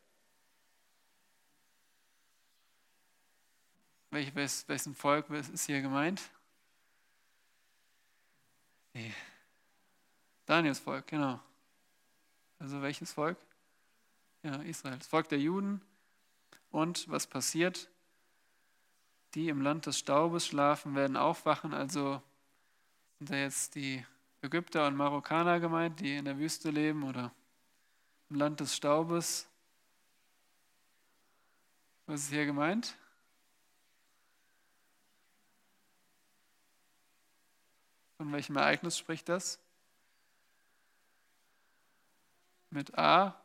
[4.12, 6.22] Welch, wessen Volk ist hier gemeint?
[8.94, 9.14] Nee.
[10.46, 11.40] Daniels Volk, genau.
[12.60, 13.38] Also welches Volk?
[14.44, 14.98] Ja, Israel.
[15.00, 15.82] Das Volk der Juden.
[16.70, 17.90] Und was passiert?
[19.34, 21.74] Die im Land des Staubes schlafen, werden aufwachen.
[21.74, 22.22] Also
[23.20, 24.06] sind da jetzt die
[24.42, 27.34] Ägypter und Marokkaner gemeint, die in der Wüste leben oder
[28.30, 29.48] im Land des Staubes.
[32.06, 32.98] Was ist hier gemeint?
[38.18, 39.60] Von welchem Ereignis spricht das?
[42.70, 43.40] Mit A.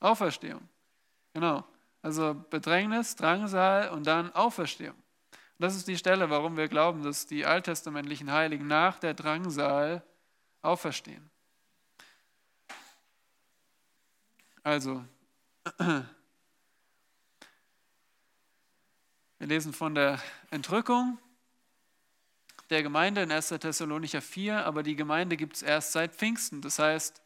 [0.00, 0.68] Auferstehung.
[1.32, 1.64] Genau.
[2.02, 4.96] Also Bedrängnis, Drangsal und dann Auferstehung.
[5.58, 10.02] Das ist die Stelle, warum wir glauben, dass die alttestamentlichen Heiligen nach der Drangsal
[10.60, 11.30] auferstehen.
[14.62, 15.02] Also,
[15.78, 16.04] wir
[19.38, 21.18] lesen von der Entrückung
[22.68, 23.48] der Gemeinde in 1.
[23.48, 26.60] Thessalonicher 4, aber die Gemeinde gibt es erst seit Pfingsten.
[26.60, 27.22] Das heißt,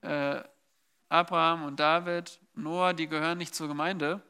[0.00, 0.42] äh,
[1.08, 4.22] Abraham und David, Noah, die gehören nicht zur Gemeinde,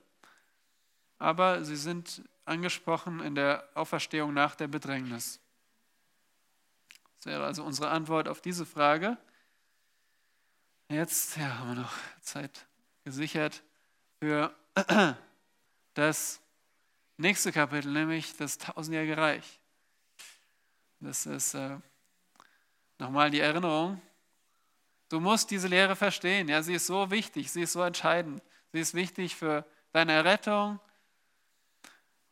[1.19, 5.41] aber sie sind angesprochen in der Auferstehung nach der Bedrängnis.
[7.17, 9.17] Das wäre also unsere Antwort auf diese Frage.
[10.89, 12.67] Jetzt ja, haben wir noch Zeit
[13.05, 13.63] gesichert
[14.19, 14.55] für
[15.95, 16.41] das
[17.17, 19.61] nächste Kapitel, nämlich das tausendjährige Reich.
[20.99, 21.79] Das ist äh,
[22.99, 24.03] nochmal die Erinnerung.
[25.09, 26.49] Du musst diese Lehre verstehen.
[26.49, 28.43] Ja, sie ist so wichtig, sie ist so entscheidend.
[28.73, 30.81] Sie ist wichtig für deine Errettung,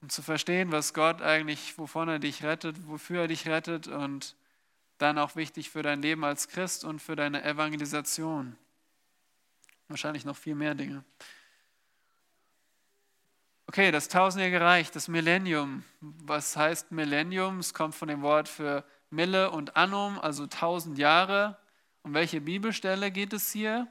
[0.00, 4.36] um zu verstehen, was Gott eigentlich, wovon er dich rettet, wofür er dich rettet und
[4.98, 8.56] dann auch wichtig für dein Leben als Christ und für deine Evangelisation.
[9.88, 11.04] Wahrscheinlich noch viel mehr Dinge.
[13.66, 15.84] Okay, das tausendjährige Reich, das Millennium.
[16.00, 17.58] Was heißt Millennium?
[17.58, 21.58] Es kommt von dem Wort für Mille und Annum, also tausend Jahre.
[22.02, 23.86] Um welche Bibelstelle geht es hier?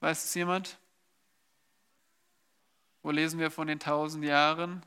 [0.00, 0.78] Weiß es jemand?
[3.02, 4.84] Wo lesen wir von den tausend Jahren?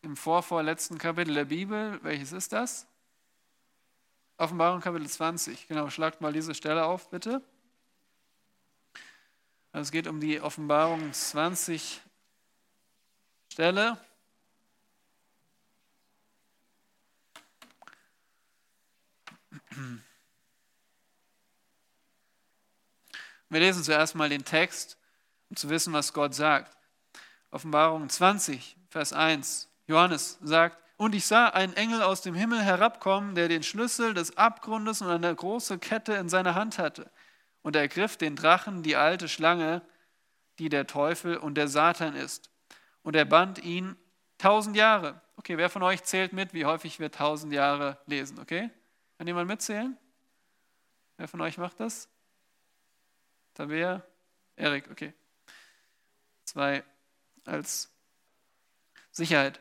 [0.00, 2.02] Im vorvorletzten Kapitel der Bibel.
[2.02, 2.86] Welches ist das?
[4.38, 5.68] Offenbarung Kapitel 20.
[5.68, 7.42] Genau, schlagt mal diese Stelle auf, bitte.
[9.72, 12.00] Also es geht um die Offenbarung 20
[13.50, 13.98] Stelle.
[23.52, 24.96] Wir lesen zuerst mal den Text,
[25.50, 26.74] um zu wissen, was Gott sagt.
[27.50, 29.68] Offenbarung 20, Vers 1.
[29.86, 34.38] Johannes sagt, und ich sah einen Engel aus dem Himmel herabkommen, der den Schlüssel des
[34.38, 37.10] Abgrundes und eine große Kette in seiner Hand hatte
[37.60, 39.82] und er griff den Drachen, die alte Schlange,
[40.58, 42.50] die der Teufel und der Satan ist.
[43.02, 43.96] Und er band ihn
[44.38, 45.20] tausend Jahre.
[45.36, 48.38] Okay, wer von euch zählt mit, wie häufig wir tausend Jahre lesen?
[48.38, 48.70] Okay?
[49.18, 49.98] Kann jemand mitzählen?
[51.18, 52.08] Wer von euch macht das?
[53.54, 54.02] Tabea?
[54.56, 55.12] Erik, okay.
[56.44, 56.84] Zwei
[57.44, 57.90] als
[59.10, 59.60] Sicherheit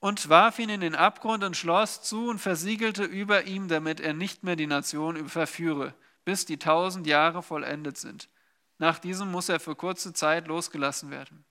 [0.00, 4.14] und warf ihn in den Abgrund und schloss zu und versiegelte über ihm, damit er
[4.14, 8.28] nicht mehr die Nation verführe, bis die tausend Jahre vollendet sind.
[8.78, 11.44] Nach diesem muss er für kurze Zeit losgelassen werden.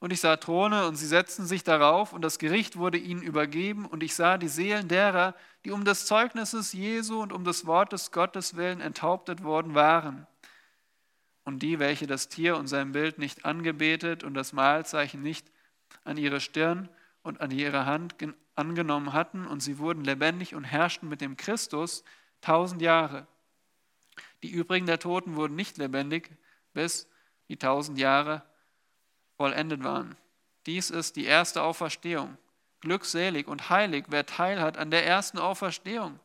[0.00, 3.86] Und ich sah Throne und sie setzten sich darauf und das Gericht wurde ihnen übergeben
[3.86, 5.34] und ich sah die Seelen derer,
[5.64, 10.26] die um des Zeugnisses Jesu und um des Wortes Gottes willen enthauptet worden waren.
[11.44, 15.50] Und die, welche das Tier und sein Bild nicht angebetet und das Mahlzeichen nicht
[16.04, 16.88] an ihre Stirn
[17.22, 18.16] und an ihre Hand
[18.54, 22.04] angenommen hatten und sie wurden lebendig und herrschten mit dem Christus
[22.40, 23.26] tausend Jahre.
[24.42, 26.30] Die übrigen der Toten wurden nicht lebendig,
[26.72, 27.08] bis
[27.48, 28.42] die tausend Jahre
[29.36, 30.16] vollendet waren.
[30.66, 32.38] dies ist die erste Auferstehung.
[32.80, 36.20] Glückselig und heilig, wer Teil hat an der ersten Auferstehung.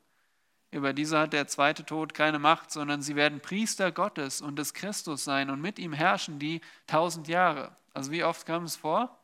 [0.72, 4.74] Über diese hat der zweite Tod keine Macht, sondern sie werden Priester Gottes und des
[4.74, 7.76] Christus sein und mit ihm herrschen die tausend Jahre.
[7.94, 9.18] Also wie oft kam es vor?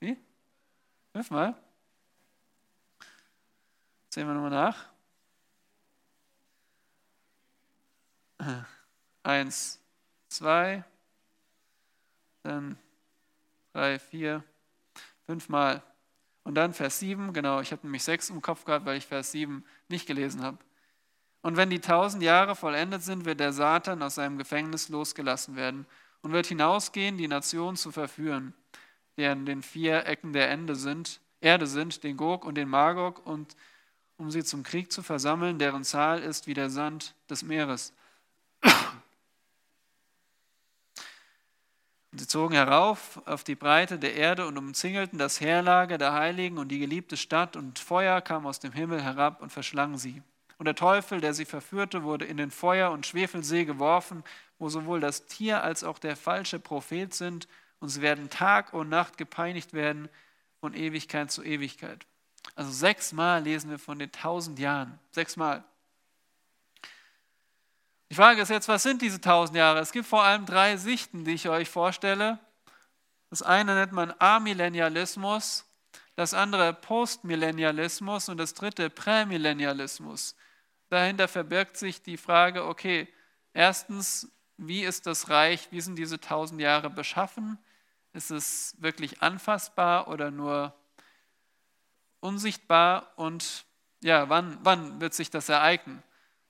[0.00, 0.16] Wie?
[1.12, 1.54] Fünfmal?
[4.08, 4.86] Sehen wir nochmal nach.
[9.22, 9.79] Eins,
[10.30, 10.84] zwei,
[12.42, 12.78] dann
[13.72, 14.42] drei, vier,
[15.26, 15.82] fünfmal.
[16.44, 19.32] Und dann Vers 7, genau, ich habe nämlich sechs im Kopf gehabt, weil ich Vers
[19.32, 20.58] 7 nicht gelesen habe.
[21.42, 25.86] Und wenn die tausend Jahre vollendet sind, wird der Satan aus seinem Gefängnis losgelassen werden
[26.22, 28.54] und wird hinausgehen, die Nationen zu verführen,
[29.16, 33.24] die an den vier Ecken der Ende sind, Erde sind, den Gog und den Magog,
[33.26, 33.56] und
[34.18, 37.94] um sie zum Krieg zu versammeln, deren Zahl ist wie der Sand des Meeres.
[42.20, 46.68] Sie zogen herauf auf die Breite der Erde und umzingelten das Heerlager der Heiligen und
[46.68, 50.22] die geliebte Stadt, und Feuer kam aus dem Himmel herab und verschlang sie.
[50.58, 54.22] Und der Teufel, der sie verführte, wurde in den Feuer- und Schwefelsee geworfen,
[54.58, 57.48] wo sowohl das Tier als auch der falsche Prophet sind,
[57.78, 60.10] und sie werden Tag und Nacht gepeinigt werden
[60.60, 62.04] von Ewigkeit zu Ewigkeit.
[62.54, 64.98] Also sechsmal lesen wir von den tausend Jahren.
[65.12, 65.64] Sechsmal.
[68.10, 69.78] Die Frage ist jetzt, was sind diese tausend Jahre?
[69.78, 72.40] Es gibt vor allem drei Sichten, die ich euch vorstelle.
[73.30, 75.64] Das eine nennt man Amillennialismus,
[76.16, 80.34] das andere Postmillennialismus und das dritte Prämillennialismus.
[80.88, 83.06] Dahinter verbirgt sich die Frage, okay,
[83.52, 87.58] erstens, wie ist das Reich, wie sind diese tausend Jahre beschaffen?
[88.12, 90.74] Ist es wirklich anfassbar oder nur
[92.18, 93.12] unsichtbar?
[93.14, 93.64] Und
[94.00, 96.02] ja, wann, wann wird sich das ereignen?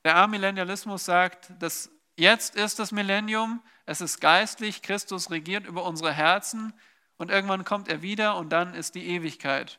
[0.04, 6.12] Der Amillennialismus sagt, dass jetzt ist das Millennium, es ist geistlich, Christus regiert über unsere
[6.12, 6.72] Herzen
[7.16, 9.78] und irgendwann kommt er wieder und dann ist die Ewigkeit.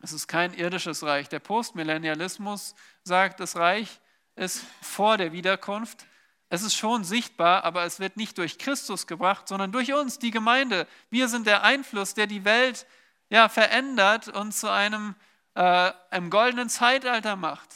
[0.00, 1.28] Es ist kein irdisches Reich.
[1.28, 4.00] Der Postmillennialismus sagt, das Reich
[4.36, 6.06] ist vor der Wiederkunft.
[6.48, 10.30] Es ist schon sichtbar, aber es wird nicht durch Christus gebracht, sondern durch uns, die
[10.30, 10.86] Gemeinde.
[11.10, 12.86] Wir sind der Einfluss, der die Welt
[13.28, 15.14] ja, verändert und zu einem,
[15.54, 17.68] äh, einem goldenen Zeitalter macht.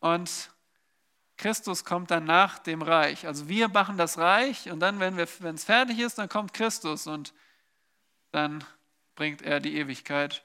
[0.00, 0.50] Und
[1.38, 3.26] Christus kommt dann nach dem Reich.
[3.26, 7.32] Also wir machen das Reich und dann, wenn es fertig ist, dann kommt Christus und
[8.32, 8.64] dann
[9.14, 10.44] bringt er die Ewigkeit.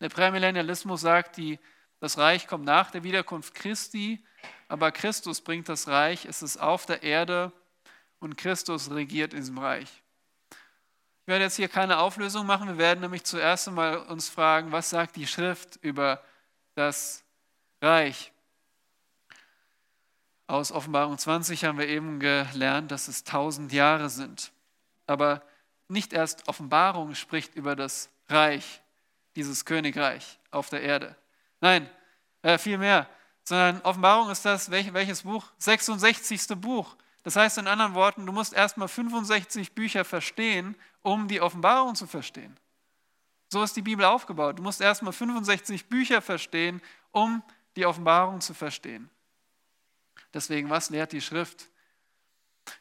[0.00, 1.58] Der Prämillennialismus sagt, die,
[2.00, 4.24] das Reich kommt nach der Wiederkunft Christi,
[4.68, 7.50] aber Christus bringt das Reich, es ist auf der Erde
[8.20, 10.02] und Christus regiert in diesem Reich.
[11.22, 14.90] Ich werde jetzt hier keine Auflösung machen, wir werden nämlich zuerst einmal uns fragen, was
[14.90, 16.22] sagt die Schrift über
[16.74, 17.24] das
[17.82, 18.32] Reich?
[20.48, 24.50] Aus Offenbarung 20 haben wir eben gelernt, dass es tausend Jahre sind.
[25.06, 25.42] Aber
[25.88, 28.80] nicht erst Offenbarung spricht über das Reich,
[29.36, 31.14] dieses Königreich auf der Erde.
[31.60, 31.88] Nein,
[32.40, 33.06] äh, viel mehr.
[33.44, 35.44] Sondern Offenbarung ist das, welches Buch?
[35.58, 36.48] 66.
[36.56, 36.96] Buch.
[37.24, 42.06] Das heißt in anderen Worten, du musst erstmal 65 Bücher verstehen, um die Offenbarung zu
[42.06, 42.56] verstehen.
[43.50, 44.58] So ist die Bibel aufgebaut.
[44.58, 46.80] Du musst erstmal 65 Bücher verstehen,
[47.12, 47.42] um
[47.76, 49.10] die Offenbarung zu verstehen.
[50.34, 51.66] Deswegen, was lehrt die Schrift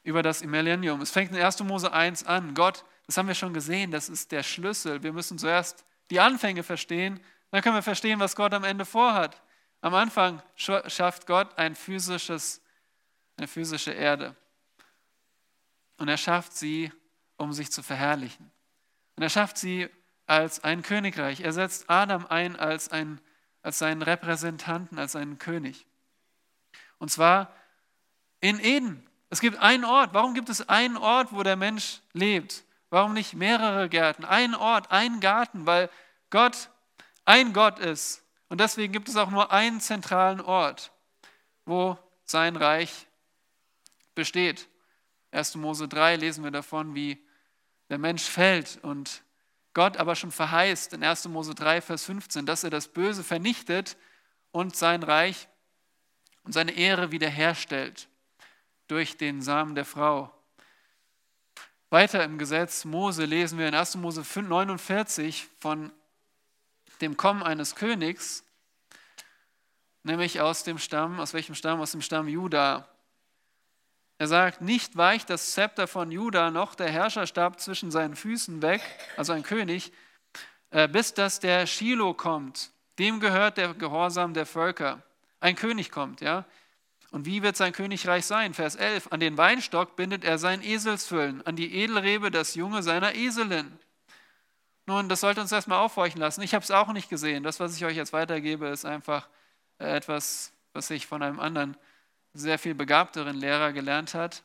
[0.04, 1.02] über das Millennium?
[1.02, 1.64] Es fängt in 1.
[1.64, 2.54] Mose 1 an.
[2.54, 5.02] Gott, das haben wir schon gesehen, das ist der Schlüssel.
[5.04, 7.20] Wir müssen zuerst die Anfänge verstehen,
[7.52, 9.42] dann können wir verstehen, was Gott am Ende vorhat.
[9.82, 12.62] Am Anfang schafft Gott ein physisches,
[13.38, 14.36] eine physische Erde.
[15.98, 16.92] Und er schafft sie,
[17.38, 18.52] um sich zu verherrlichen.
[19.16, 19.90] Und er schafft sie
[20.26, 21.42] als ein Königreich.
[21.42, 23.22] Er setzt Adam ein als, ein,
[23.62, 25.87] als seinen Repräsentanten, als einen König.
[27.00, 27.54] Und zwar
[28.40, 29.08] in Eden.
[29.30, 30.14] Es gibt einen Ort.
[30.14, 32.64] Warum gibt es einen Ort, wo der Mensch lebt?
[32.90, 34.24] Warum nicht mehrere Gärten?
[34.24, 35.90] Ein Ort, ein Garten, weil
[36.30, 36.70] Gott
[37.28, 38.24] ein Gott ist.
[38.48, 40.94] Und deswegen gibt es auch nur einen zentralen Ort,
[41.66, 43.08] wo sein Reich
[44.16, 44.70] besteht.
[45.32, 45.56] 1.
[45.56, 47.22] Mose 3 lesen wir davon, wie
[47.90, 49.24] der Mensch fällt und
[49.74, 51.28] Gott aber schon verheißt in 1.
[51.28, 53.98] Mose 3, Vers 15, dass er das Böse vernichtet
[54.52, 55.50] und sein Reich
[56.48, 58.08] und seine Ehre wiederherstellt
[58.88, 60.34] durch den Samen der Frau.
[61.90, 63.98] Weiter im Gesetz Mose lesen wir in 1.
[63.98, 65.92] Mose 49 von
[67.02, 68.46] dem Kommen eines Königs,
[70.04, 71.82] nämlich aus dem Stamm, aus welchem Stamm?
[71.82, 72.88] Aus dem Stamm Juda.
[74.18, 78.82] Er sagt, nicht weicht das Zepter von Juda noch der Herrscherstab zwischen seinen Füßen weg,
[79.18, 79.92] also ein König,
[80.70, 82.72] äh, bis dass der Shiloh kommt.
[83.00, 85.04] Dem gehört der Gehorsam der Völker
[85.40, 86.46] ein König kommt, ja.
[87.12, 88.54] Und wie wird sein Königreich sein?
[88.54, 89.08] Vers 11.
[89.12, 93.80] An den Weinstock bindet er sein Eselsfüllen, an die Edelrebe das Junge seiner Eselin.
[94.86, 96.42] Nun, das sollte uns erstmal aufhorchen lassen.
[96.42, 97.44] Ich habe es auch nicht gesehen.
[97.44, 99.28] Das, was ich euch jetzt weitergebe, ist einfach
[99.80, 101.78] äh, etwas, was ich von einem anderen,
[102.34, 104.44] sehr viel begabteren Lehrer gelernt hat,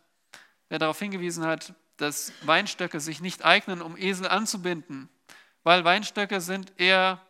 [0.70, 5.08] der darauf hingewiesen hat, dass Weinstöcke sich nicht eignen, um Esel anzubinden,
[5.62, 7.20] weil Weinstöcke sind eher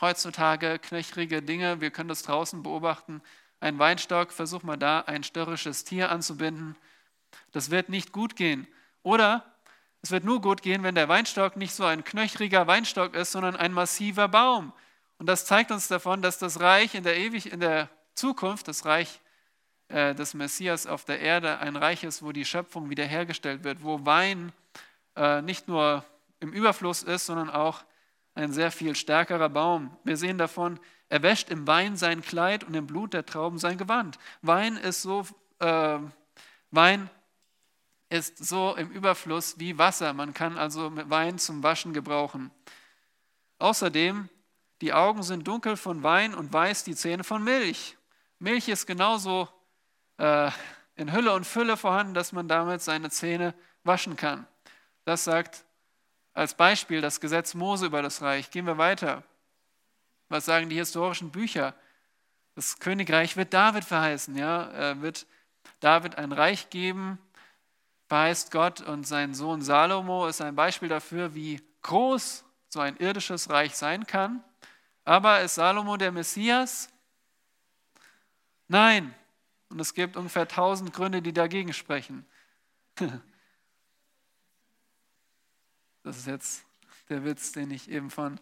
[0.00, 1.80] heutzutage knöchrige Dinge.
[1.80, 3.22] Wir können das draußen beobachten.
[3.60, 6.76] Ein Weinstock, versuch mal da ein störrisches Tier anzubinden.
[7.52, 8.66] Das wird nicht gut gehen.
[9.02, 9.44] Oder
[10.02, 13.56] es wird nur gut gehen, wenn der Weinstock nicht so ein knöchriger Weinstock ist, sondern
[13.56, 14.72] ein massiver Baum.
[15.18, 18.84] Und das zeigt uns davon, dass das Reich in der, Ewig in der Zukunft, das
[18.84, 19.20] Reich
[19.88, 24.04] äh, des Messias auf der Erde, ein Reich ist, wo die Schöpfung wiederhergestellt wird, wo
[24.04, 24.52] Wein
[25.16, 26.04] äh, nicht nur
[26.40, 27.84] im Überfluss ist, sondern auch
[28.34, 29.96] ein sehr viel stärkerer Baum.
[30.04, 33.78] Wir sehen davon, er wäscht im Wein sein Kleid und im Blut der Trauben sein
[33.78, 34.18] Gewand.
[34.42, 35.24] Wein ist so,
[35.60, 35.98] äh,
[36.70, 37.10] Wein
[38.08, 40.12] ist so im Überfluss wie Wasser.
[40.12, 42.50] Man kann also Wein zum Waschen gebrauchen.
[43.58, 44.28] Außerdem,
[44.80, 47.96] die Augen sind dunkel von Wein und weiß die Zähne von Milch.
[48.38, 49.48] Milch ist genauso
[50.18, 50.50] äh,
[50.96, 53.54] in Hülle und Fülle vorhanden, dass man damit seine Zähne
[53.84, 54.46] waschen kann.
[55.04, 55.63] Das sagt
[56.34, 58.50] als Beispiel das Gesetz Mose über das Reich.
[58.50, 59.22] Gehen wir weiter.
[60.28, 61.74] Was sagen die historischen Bücher?
[62.56, 64.36] Das Königreich wird David verheißen.
[64.36, 64.64] Ja?
[64.64, 65.26] Er wird
[65.80, 67.18] David ein Reich geben,
[68.08, 73.50] verheißt Gott, und sein Sohn Salomo ist ein Beispiel dafür, wie groß so ein irdisches
[73.50, 74.42] Reich sein kann.
[75.04, 76.88] Aber ist Salomo der Messias?
[78.68, 79.14] Nein.
[79.68, 82.26] Und es gibt ungefähr tausend Gründe, die dagegen sprechen.
[86.04, 86.64] Das ist jetzt
[87.08, 88.38] der Witz, den ich eben von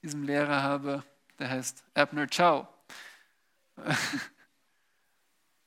[0.00, 1.04] diesem Lehrer habe,
[1.38, 2.66] der heißt Abner Chow.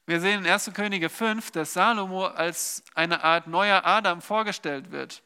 [0.07, 0.71] Wir sehen in 1.
[0.73, 5.21] Könige 5, dass Salomo als eine Art neuer Adam vorgestellt wird,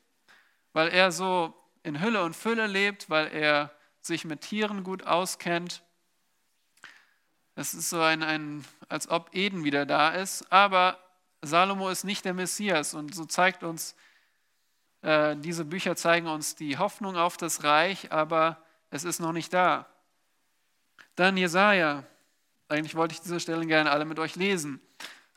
[0.74, 1.54] weil er so
[1.84, 5.84] in Hülle und Fülle lebt, weil er sich mit Tieren gut auskennt.
[7.56, 11.00] Es ist so ein, ein, als ob Eden wieder da ist, aber
[11.42, 13.96] Salomo ist nicht der Messias und so zeigt uns,
[15.02, 19.88] diese Bücher zeigen uns die Hoffnung auf das Reich, aber es ist noch nicht da.
[21.16, 22.04] Dann Jesaja.
[22.68, 24.82] Eigentlich wollte ich diese Stellen gerne alle mit euch lesen.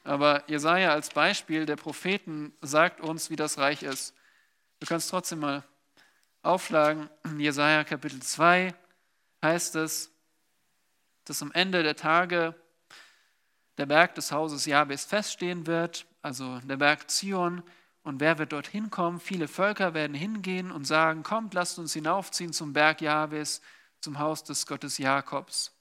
[0.04, 4.14] Aber Jesaja als Beispiel der Propheten sagt uns, wie das Reich ist.
[4.80, 5.62] Du kannst trotzdem mal
[6.42, 7.08] aufschlagen.
[7.24, 8.74] In Jesaja Kapitel 2
[9.42, 10.10] heißt es,
[11.24, 12.54] dass am Ende der Tage
[13.78, 17.62] der Berg des Hauses Jahwes feststehen wird, also der Berg Zion,
[18.05, 19.20] und wer wird dorthin kommen?
[19.20, 23.62] Viele Völker werden hingehen und sagen, kommt, lasst uns hinaufziehen zum Berg Jahwes,
[24.00, 25.72] zum Haus des Gottes Jakobs.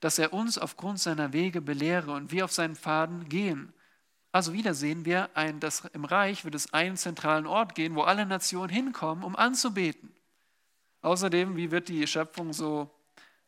[0.00, 3.72] Dass er uns aufgrund seiner Wege belehre und wir auf seinen Pfaden gehen.
[4.30, 8.02] Also wieder sehen wir, ein, dass im Reich wird es einen zentralen Ort gehen, wo
[8.02, 10.14] alle Nationen hinkommen, um anzubeten.
[11.00, 12.90] Außerdem, wie wird die Schöpfung so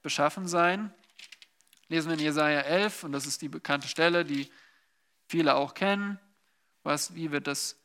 [0.00, 0.92] beschaffen sein?
[1.88, 4.50] Lesen wir in Jesaja 11, und das ist die bekannte Stelle, die
[5.28, 6.18] viele auch kennen.
[6.82, 7.76] Was, wie wird das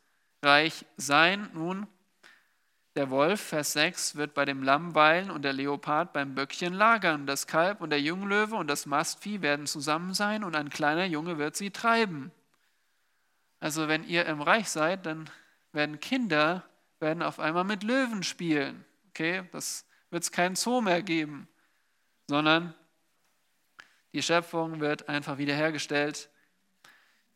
[0.42, 1.48] Reich sein?
[1.52, 1.86] Nun,
[2.96, 7.26] der Wolf, Vers 6, wird bei dem Lamm weilen und der Leopard beim Böckchen lagern.
[7.26, 11.38] Das Kalb und der Junglöwe und das Mastvieh werden zusammen sein und ein kleiner Junge
[11.38, 12.32] wird sie treiben.
[13.60, 15.30] Also wenn ihr im Reich seid, dann
[15.72, 16.64] werden Kinder
[17.00, 18.84] werden auf einmal mit Löwen spielen.
[19.10, 21.48] Okay, das wird es keinen Zoo mehr geben,
[22.26, 22.74] sondern
[24.12, 26.28] die Schöpfung wird einfach wiederhergestellt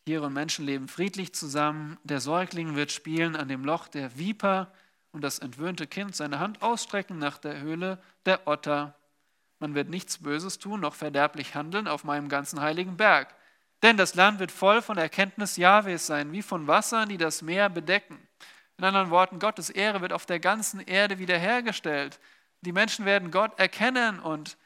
[0.05, 1.97] Tiere und Menschen leben friedlich zusammen.
[2.03, 4.73] Der Säugling wird spielen an dem Loch der Viper
[5.13, 8.97] und das entwöhnte Kind seine Hand ausstrecken nach der Höhle der Otter.
[9.61, 13.33] Man wird nichts Böses tun, noch verderblich handeln auf meinem ganzen heiligen Berg.
[13.85, 17.69] Denn das Land wird voll von Erkenntnis Jahwes sein, wie von Wassern, die das Meer
[17.69, 18.19] bedecken.
[18.79, 22.19] In anderen Worten, Gottes Ehre wird auf der ganzen Erde wiederhergestellt.
[22.63, 24.57] Die Menschen werden Gott erkennen und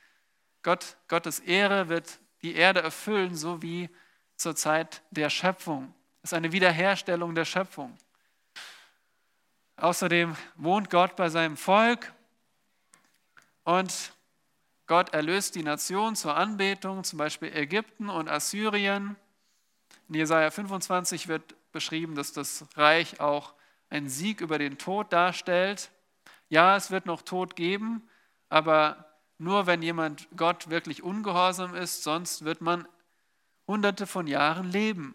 [0.62, 3.90] Gott, Gottes Ehre wird die Erde erfüllen, so wie
[4.36, 5.92] zur Zeit der Schöpfung.
[6.22, 7.96] Es ist eine Wiederherstellung der Schöpfung.
[9.76, 12.12] Außerdem wohnt Gott bei seinem Volk
[13.64, 14.12] und
[14.86, 19.16] Gott erlöst die Nation zur Anbetung, zum Beispiel Ägypten und Assyrien.
[20.08, 23.52] In Jesaja 25 wird beschrieben, dass das Reich auch
[23.90, 25.90] einen Sieg über den Tod darstellt.
[26.48, 28.08] Ja, es wird noch Tod geben,
[28.48, 29.06] aber
[29.38, 32.86] nur wenn jemand Gott wirklich ungehorsam ist, sonst wird man
[33.66, 35.14] hunderte von Jahren leben.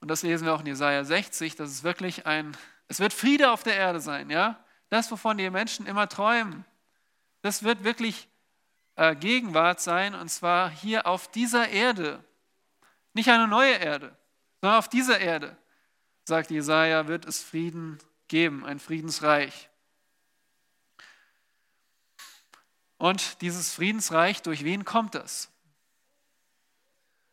[0.00, 3.50] Und das lesen wir auch in Jesaja 60, dass es wirklich ein, es wird Friede
[3.50, 4.62] auf der Erde sein, ja?
[4.90, 6.64] Das, wovon die Menschen immer träumen,
[7.42, 8.28] das wird wirklich
[8.96, 12.24] äh, Gegenwart sein, und zwar hier auf dieser Erde.
[13.12, 14.16] Nicht eine neue Erde,
[14.60, 15.56] sondern auf dieser Erde,
[16.24, 19.67] sagt Jesaja, wird es Frieden geben, ein Friedensreich.
[22.98, 25.50] Und dieses Friedensreich, durch wen kommt das?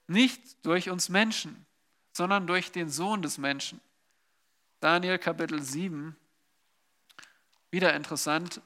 [0.07, 1.65] Nicht durch uns Menschen,
[2.13, 3.81] sondern durch den Sohn des Menschen.
[4.79, 6.15] Daniel Kapitel 7,
[7.71, 8.61] wieder interessant,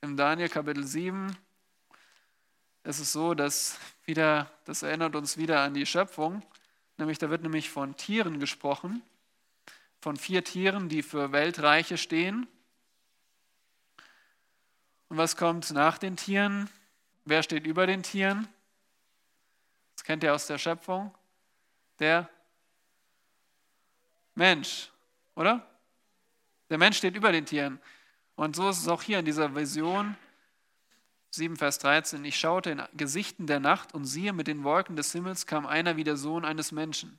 [0.00, 1.36] im Daniel Kapitel 7
[2.84, 6.42] ist es so, dass wieder, das erinnert uns wieder an die Schöpfung,
[6.98, 9.02] nämlich da wird nämlich von Tieren gesprochen,
[10.00, 12.48] von vier Tieren, die für Weltreiche stehen.
[15.12, 16.70] Und was kommt nach den Tieren?
[17.26, 18.48] Wer steht über den Tieren?
[19.94, 21.14] Das kennt ihr aus der Schöpfung.
[21.98, 22.30] Der
[24.34, 24.90] Mensch,
[25.34, 25.68] oder?
[26.70, 27.78] Der Mensch steht über den Tieren.
[28.36, 30.16] Und so ist es auch hier in dieser Vision.
[31.32, 32.24] 7, Vers 13.
[32.24, 35.98] Ich schaute in Gesichten der Nacht und siehe, mit den Wolken des Himmels kam einer
[35.98, 37.18] wie der Sohn eines Menschen.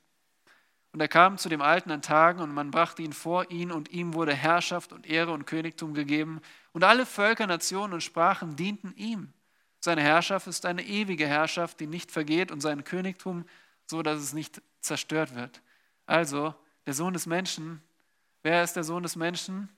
[0.94, 3.90] Und er kam zu dem Alten an Tagen und man brachte ihn vor ihn und
[3.90, 6.40] ihm wurde Herrschaft und Ehre und Königtum gegeben.
[6.72, 9.32] Und alle Völker, Nationen und Sprachen dienten ihm.
[9.80, 13.44] Seine Herrschaft ist eine ewige Herrschaft, die nicht vergeht und sein Königtum
[13.86, 15.62] so, dass es nicht zerstört wird.
[16.06, 16.54] Also,
[16.86, 17.82] der Sohn des Menschen,
[18.44, 19.68] wer ist der Sohn des Menschen?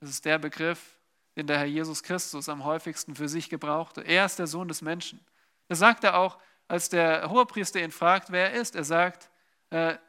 [0.00, 0.98] Das ist der Begriff,
[1.36, 4.00] den der Herr Jesus Christus am häufigsten für sich gebrauchte.
[4.00, 5.24] Er ist der Sohn des Menschen.
[5.68, 8.74] Das sagt er auch, als der Hohepriester ihn fragt, wer er ist.
[8.74, 9.30] Er sagt,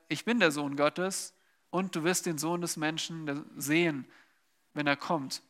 [0.07, 1.33] ich bin der Sohn Gottes
[1.69, 4.07] und du wirst den Sohn des Menschen sehen,
[4.73, 5.41] wenn er kommt.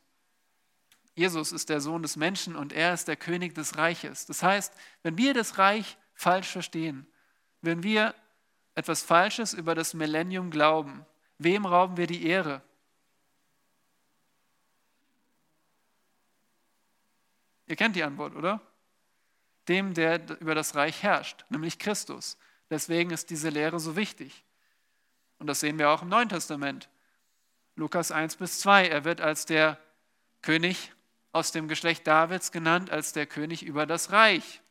[1.14, 4.26] Jesus ist der Sohn des Menschen und er ist der König des Reiches.
[4.26, 7.06] Das heißt, wenn wir das Reich falsch verstehen,
[7.62, 8.14] wenn wir
[8.74, 11.04] etwas Falsches über das Millennium glauben,
[11.38, 12.62] wem rauben wir die Ehre?
[17.66, 18.60] Ihr kennt die Antwort, oder?
[19.68, 22.36] Dem, der über das Reich herrscht, nämlich Christus.
[22.70, 24.44] Deswegen ist diese Lehre so wichtig.
[25.38, 26.88] Und das sehen wir auch im Neuen Testament.
[27.74, 28.88] Lukas 1 bis 2.
[28.88, 29.78] Er wird als der
[30.42, 30.92] König
[31.32, 34.62] aus dem Geschlecht Davids genannt, als der König über das Reich.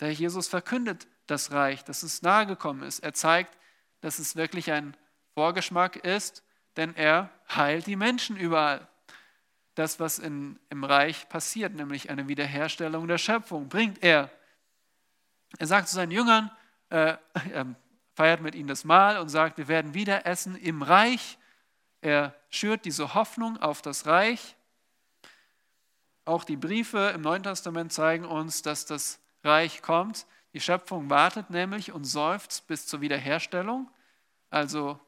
[0.00, 3.00] Der Jesus verkündet das Reich, dass es nahegekommen ist.
[3.00, 3.56] Er zeigt,
[4.00, 4.96] dass es wirklich ein
[5.34, 6.42] Vorgeschmack ist,
[6.76, 8.88] denn er heilt die Menschen überall
[9.74, 14.30] das, was in, im Reich passiert, nämlich eine Wiederherstellung der Schöpfung, bringt er.
[15.58, 16.50] Er sagt zu seinen Jüngern,
[16.94, 17.16] äh,
[17.50, 17.74] er
[18.14, 21.38] feiert mit ihnen das Mahl und sagt, wir werden wieder essen im Reich.
[22.00, 24.54] Er schürt diese Hoffnung auf das Reich.
[26.24, 30.26] Auch die Briefe im Neuen Testament zeigen uns, dass das Reich kommt.
[30.52, 33.90] Die Schöpfung wartet nämlich und seufzt bis zur Wiederherstellung,
[34.50, 35.00] also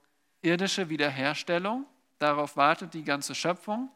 [0.42, 1.86] irdische Wiederherstellung.
[2.18, 3.90] Darauf wartet die ganze Schöpfung.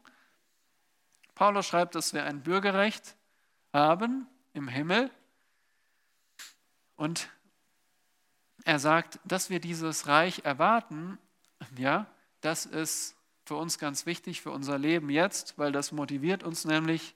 [1.34, 3.16] Paulus schreibt, dass wir ein Bürgerrecht
[3.72, 5.10] haben im Himmel.
[6.94, 7.28] Und
[8.70, 11.18] er sagt, dass wir dieses Reich erwarten,
[11.76, 12.06] ja,
[12.40, 17.14] das ist für uns ganz wichtig für unser Leben jetzt, weil das motiviert uns nämlich,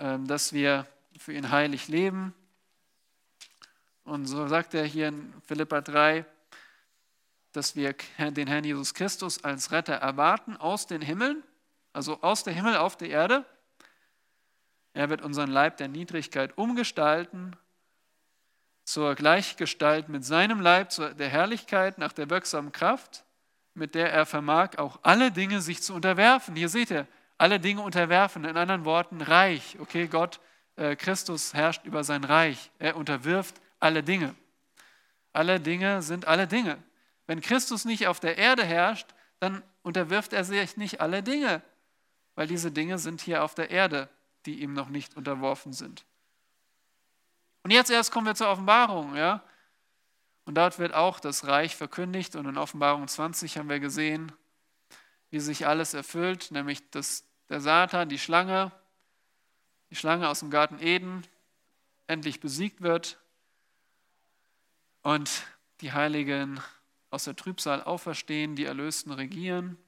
[0.00, 0.86] ähm, dass wir
[1.18, 2.34] für ihn heilig leben.
[4.02, 6.26] Und so sagt er hier in Philippa 3,
[7.52, 11.42] dass wir den Herrn Jesus Christus als Retter erwarten aus den Himmeln
[11.94, 13.46] also aus dem Himmel auf die Erde.
[14.92, 17.56] Er wird unseren Leib der Niedrigkeit umgestalten
[18.84, 23.24] zur Gleichgestalt mit seinem Leib, zur der Herrlichkeit nach der wirksamen Kraft,
[23.74, 26.54] mit der er vermag, auch alle Dinge sich zu unterwerfen.
[26.54, 27.06] Hier seht ihr,
[27.38, 29.76] alle Dinge unterwerfen, in anderen Worten Reich.
[29.80, 30.38] Okay, Gott,
[30.76, 32.70] äh, Christus herrscht über sein Reich.
[32.78, 34.34] Er unterwirft alle Dinge.
[35.32, 36.78] Alle Dinge sind alle Dinge.
[37.26, 39.08] Wenn Christus nicht auf der Erde herrscht,
[39.40, 41.62] dann unterwirft er sich nicht alle Dinge
[42.34, 44.08] weil diese Dinge sind hier auf der Erde,
[44.46, 46.04] die ihm noch nicht unterworfen sind.
[47.64, 49.42] Und jetzt erst kommen wir zur Offenbarung, ja?
[50.44, 54.30] Und dort wird auch das Reich verkündigt und in Offenbarung 20 haben wir gesehen,
[55.30, 58.70] wie sich alles erfüllt, nämlich dass der Satan, die Schlange,
[59.88, 61.26] die Schlange aus dem Garten Eden
[62.06, 63.18] endlich besiegt wird
[65.00, 65.30] und
[65.80, 66.60] die Heiligen
[67.08, 69.78] aus der Trübsal auferstehen, die Erlösten regieren.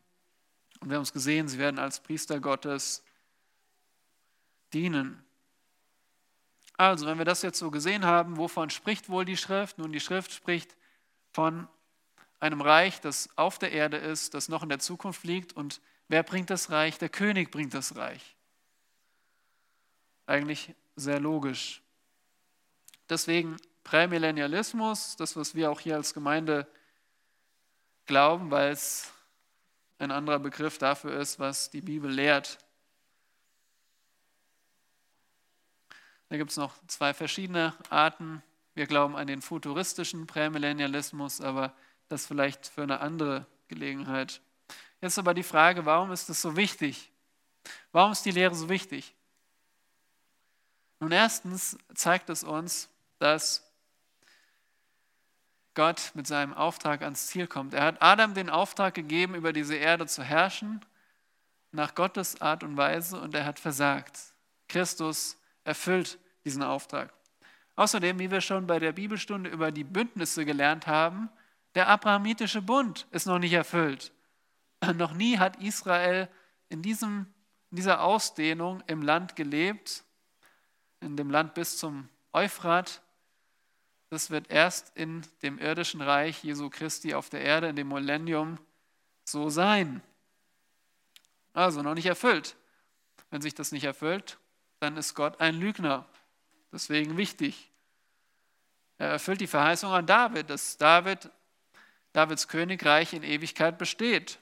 [0.80, 3.04] Und wir haben es gesehen, sie werden als Priester Gottes
[4.72, 5.25] dienen.
[6.76, 9.78] Also, wenn wir das jetzt so gesehen haben, wovon spricht wohl die Schrift?
[9.78, 10.76] Nun, die Schrift spricht
[11.32, 11.68] von
[12.38, 15.54] einem Reich, das auf der Erde ist, das noch in der Zukunft liegt.
[15.54, 16.98] Und wer bringt das Reich?
[16.98, 18.36] Der König bringt das Reich.
[20.26, 21.82] Eigentlich sehr logisch.
[23.08, 26.66] Deswegen Prämillennialismus, das, was wir auch hier als Gemeinde
[28.06, 29.12] glauben, weil es
[29.98, 32.58] ein anderer Begriff dafür ist, was die Bibel lehrt.
[36.28, 38.42] Da gibt es noch zwei verschiedene Arten.
[38.74, 41.72] Wir glauben an den futuristischen Prämillennialismus, aber
[42.08, 44.40] das vielleicht für eine andere Gelegenheit.
[45.00, 47.10] Jetzt aber die Frage, warum ist das so wichtig?
[47.92, 49.14] Warum ist die Lehre so wichtig?
[51.00, 53.62] Nun, erstens zeigt es uns, dass
[55.74, 57.74] Gott mit seinem Auftrag ans Ziel kommt.
[57.74, 60.84] Er hat Adam den Auftrag gegeben, über diese Erde zu herrschen,
[61.70, 64.18] nach Gottes Art und Weise, und er hat versagt.
[64.68, 65.36] Christus
[65.66, 67.12] erfüllt diesen Auftrag.
[67.74, 71.28] Außerdem, wie wir schon bei der Bibelstunde über die Bündnisse gelernt haben,
[71.74, 74.12] der abrahamitische Bund ist noch nicht erfüllt.
[74.94, 76.28] Noch nie hat Israel
[76.68, 77.26] in, diesem,
[77.70, 80.04] in dieser Ausdehnung im Land gelebt,
[81.00, 83.02] in dem Land bis zum Euphrat.
[84.10, 88.58] Das wird erst in dem irdischen Reich Jesu Christi auf der Erde, in dem Millennium,
[89.24, 90.02] so sein.
[91.52, 92.56] Also noch nicht erfüllt.
[93.30, 94.38] Wenn sich das nicht erfüllt,
[94.86, 96.06] dann ist Gott ein Lügner.
[96.72, 97.72] Deswegen wichtig.
[98.98, 101.28] Er erfüllt die Verheißung an David, dass David,
[102.12, 104.38] Davids Königreich in Ewigkeit besteht.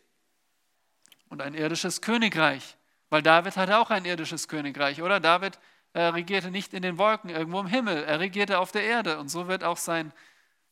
[1.30, 2.76] Und ein irdisches Königreich.
[3.08, 5.18] Weil David hatte auch ein irdisches Königreich, oder?
[5.18, 5.58] David
[5.94, 9.18] er regierte nicht in den Wolken irgendwo im Himmel, er regierte auf der Erde.
[9.18, 10.12] Und so wird auch sein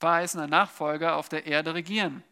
[0.01, 2.25] verheißener Nachfolger auf der Erde regieren.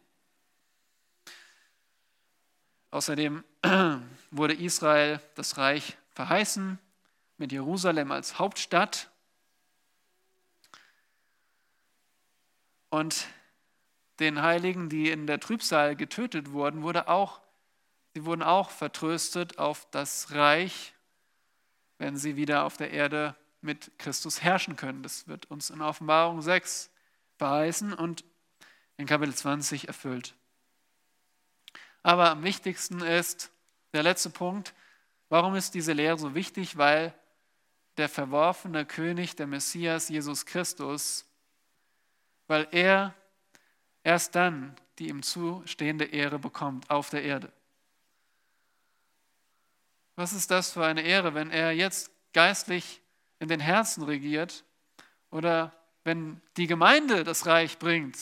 [2.91, 3.43] Außerdem
[4.31, 6.77] wurde Israel das Reich verheißen
[7.41, 9.09] mit Jerusalem als Hauptstadt.
[12.89, 13.27] Und
[14.19, 17.41] den Heiligen, die in der Trübsal getötet wurden, wurde auch,
[18.13, 20.93] sie wurden auch vertröstet auf das Reich
[22.01, 25.03] wenn sie wieder auf der Erde mit Christus herrschen können.
[25.03, 26.89] Das wird uns in Offenbarung 6
[27.37, 28.25] verheißen und
[28.97, 30.33] in Kapitel 20 erfüllt.
[32.01, 33.51] Aber am wichtigsten ist
[33.93, 34.73] der letzte Punkt,
[35.29, 36.75] warum ist diese Lehre so wichtig?
[36.75, 37.13] Weil
[37.97, 41.25] der verworfene König, der Messias Jesus Christus,
[42.47, 43.13] weil er
[44.03, 47.51] erst dann die ihm zustehende Ehre bekommt auf der Erde.
[50.15, 53.01] Was ist das für eine Ehre, wenn er jetzt geistlich
[53.39, 54.63] in den Herzen regiert
[55.31, 55.73] oder
[56.03, 58.15] wenn die Gemeinde das Reich bringt?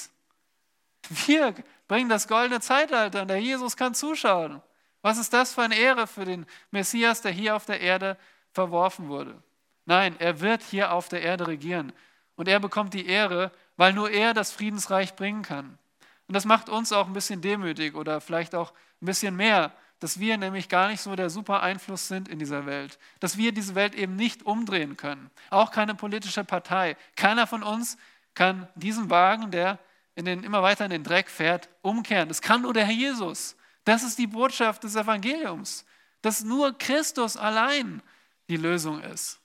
[1.25, 1.53] Wir
[1.89, 4.61] bringen das goldene Zeitalter und der Jesus kann zuschauen.
[5.01, 8.17] Was ist das für eine Ehre für den Messias, der hier auf der Erde
[8.53, 9.43] verworfen wurde?
[9.89, 11.91] Nein, er wird hier auf der Erde regieren.
[12.35, 15.79] Und er bekommt die Ehre, weil nur er das Friedensreich bringen kann.
[16.27, 18.71] Und das macht uns auch ein bisschen demütig oder vielleicht auch
[19.01, 22.67] ein bisschen mehr, dass wir nämlich gar nicht so der super Einfluss sind in dieser
[22.67, 26.95] Welt, dass wir diese Welt eben nicht umdrehen können, auch keine politische Partei.
[27.15, 27.97] Keiner von uns
[28.35, 29.79] kann diesen Wagen, der
[30.13, 32.29] in den, immer weiter in den Dreck fährt, umkehren.
[32.29, 33.55] Das kann nur der Herr Jesus.
[33.85, 35.83] Das ist die Botschaft des Evangeliums,
[36.21, 38.03] dass nur Christus allein
[38.49, 39.38] die Lösung ist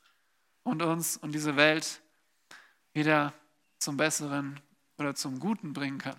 [0.64, 2.02] und uns und diese Welt
[2.92, 3.32] wieder
[3.78, 4.60] zum Besseren
[4.98, 6.16] oder zum Guten bringen kann.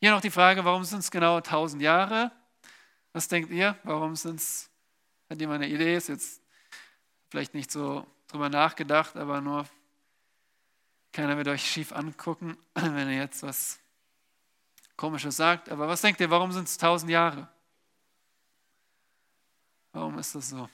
[0.00, 2.32] Hier noch die Frage, warum sind es genau 1000 Jahre?
[3.12, 3.78] Was denkt ihr?
[3.84, 4.68] Warum sind es,
[5.30, 6.42] hat jemand eine Idee, ist jetzt
[7.30, 9.66] vielleicht nicht so drüber nachgedacht, aber nur
[11.12, 13.78] keiner wird euch schief angucken, wenn ihr jetzt was
[14.96, 15.68] Komisches sagt.
[15.70, 17.48] Aber was denkt ihr, warum sind es tausend Jahre?
[19.92, 20.68] Warum ist das so?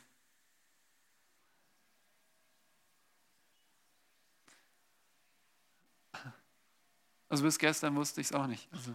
[7.31, 8.69] Also bis gestern wusste ich es auch nicht.
[8.73, 8.95] Also.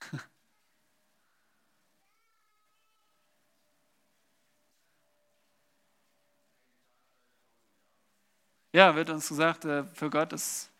[8.74, 10.70] Ja, wird uns gesagt, äh, für Gott ist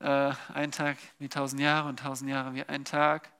[0.00, 3.30] äh, ein Tag wie tausend Jahre und tausend Jahre wie ein Tag.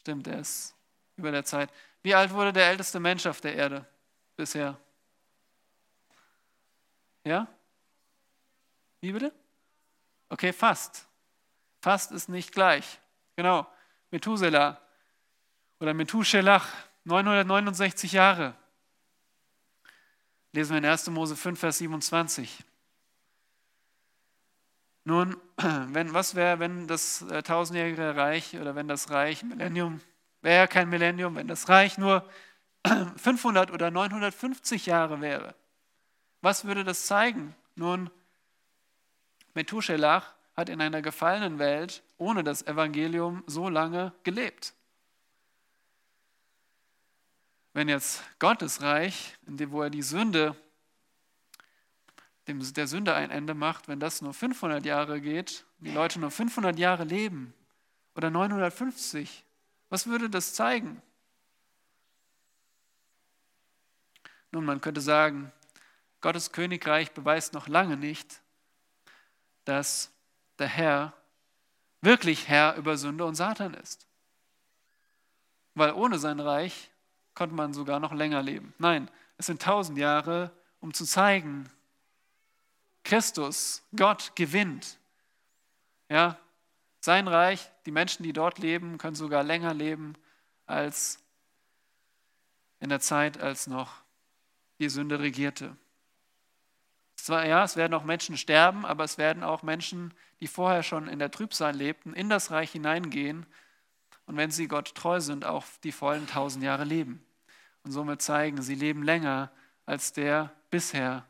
[0.00, 0.74] Stimmt, er ist
[1.16, 1.70] über der Zeit.
[2.02, 3.86] Wie alt wurde der älteste Mensch auf der Erde
[4.36, 4.78] bisher?
[7.24, 7.48] Ja?
[9.00, 9.32] Wie bitte?
[10.34, 11.06] Okay, fast.
[11.80, 12.98] Fast ist nicht gleich.
[13.36, 13.68] Genau.
[14.10, 14.80] Methuselah
[15.78, 16.66] oder Methuselach,
[17.04, 18.56] 969 Jahre.
[20.50, 21.08] Lesen wir in 1.
[21.10, 22.64] Mose 5, Vers 27.
[25.04, 30.00] Nun, wenn, was wäre, wenn das äh, tausendjährige Reich oder wenn das Reich Millennium,
[30.42, 32.28] wäre ja kein Millennium, wenn das Reich nur
[33.18, 35.54] 500 oder 950 Jahre wäre?
[36.40, 37.54] Was würde das zeigen?
[37.76, 38.10] Nun,
[39.54, 40.24] Methuselah
[40.56, 44.74] hat in einer gefallenen Welt ohne das Evangelium so lange gelebt
[47.74, 50.56] wenn jetzt Gottes Reich, wo er die Sünde,
[52.46, 56.30] dem, der Sünde ein Ende macht, wenn das nur 500 Jahre geht, die Leute nur
[56.30, 57.52] 500 Jahre leben
[58.14, 59.44] oder 950,
[59.90, 61.02] was würde das zeigen?
[64.52, 65.52] Nun, man könnte sagen,
[66.20, 68.40] Gottes Königreich beweist noch lange nicht,
[69.64, 70.10] dass
[70.58, 71.12] der Herr
[72.00, 74.06] wirklich Herr über Sünde und Satan ist.
[75.74, 76.90] Weil ohne sein Reich
[77.34, 78.74] konnte man sogar noch länger leben.
[78.78, 80.50] Nein, es sind tausend Jahre,
[80.80, 81.68] um zu zeigen,
[83.02, 84.98] Christus, Gott gewinnt.
[86.08, 86.38] Ja,
[87.00, 90.14] sein Reich, die Menschen, die dort leben, können sogar länger leben
[90.66, 91.18] als
[92.80, 93.92] in der Zeit, als noch
[94.78, 95.76] die Sünde regierte.
[97.24, 101.08] Zwar, ja, es werden auch Menschen sterben, aber es werden auch Menschen, die vorher schon
[101.08, 103.46] in der Trübsal lebten, in das Reich hineingehen
[104.26, 107.24] und wenn sie Gott treu sind, auch die vollen tausend Jahre leben.
[107.82, 109.50] Und somit zeigen, sie leben länger
[109.86, 111.26] als der bisher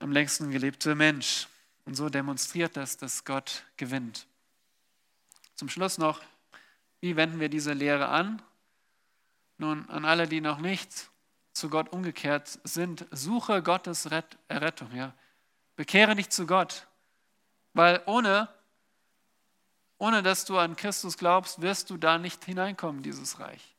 [0.00, 1.46] am längsten gelebte Mensch.
[1.84, 4.26] Und so demonstriert das, dass Gott gewinnt.
[5.54, 6.20] Zum Schluss noch,
[7.00, 8.42] wie wenden wir diese Lehre an?
[9.58, 11.08] Nun, an alle, die noch nicht
[11.54, 14.06] zu Gott umgekehrt sind, suche Gottes
[14.48, 14.94] Errettung.
[14.94, 15.14] Ja.
[15.76, 16.86] Bekehre dich zu Gott,
[17.72, 18.48] weil ohne,
[19.98, 23.74] ohne dass du an Christus glaubst, wirst du da nicht hineinkommen, dieses Reich.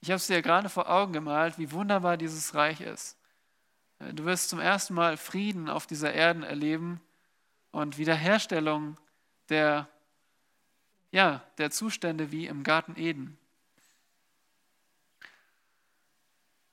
[0.00, 3.16] Ich habe es dir gerade vor Augen gemalt, wie wunderbar dieses Reich ist.
[3.98, 7.00] Du wirst zum ersten Mal Frieden auf dieser Erde erleben
[7.72, 8.98] und Wiederherstellung
[9.48, 9.88] der,
[11.10, 13.38] ja, der Zustände wie im Garten Eden.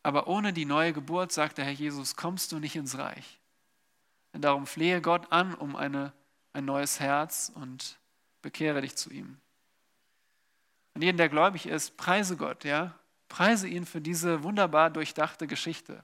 [0.03, 3.39] Aber ohne die neue Geburt, sagt der Herr Jesus, kommst du nicht ins Reich.
[4.33, 6.11] Und darum flehe Gott an um eine,
[6.51, 7.97] ein neues Herz und
[8.41, 9.37] bekehre dich zu ihm.
[10.93, 12.93] Und jeden, der gläubig ist, preise Gott, ja?
[13.29, 16.03] Preise ihn für diese wunderbar durchdachte Geschichte.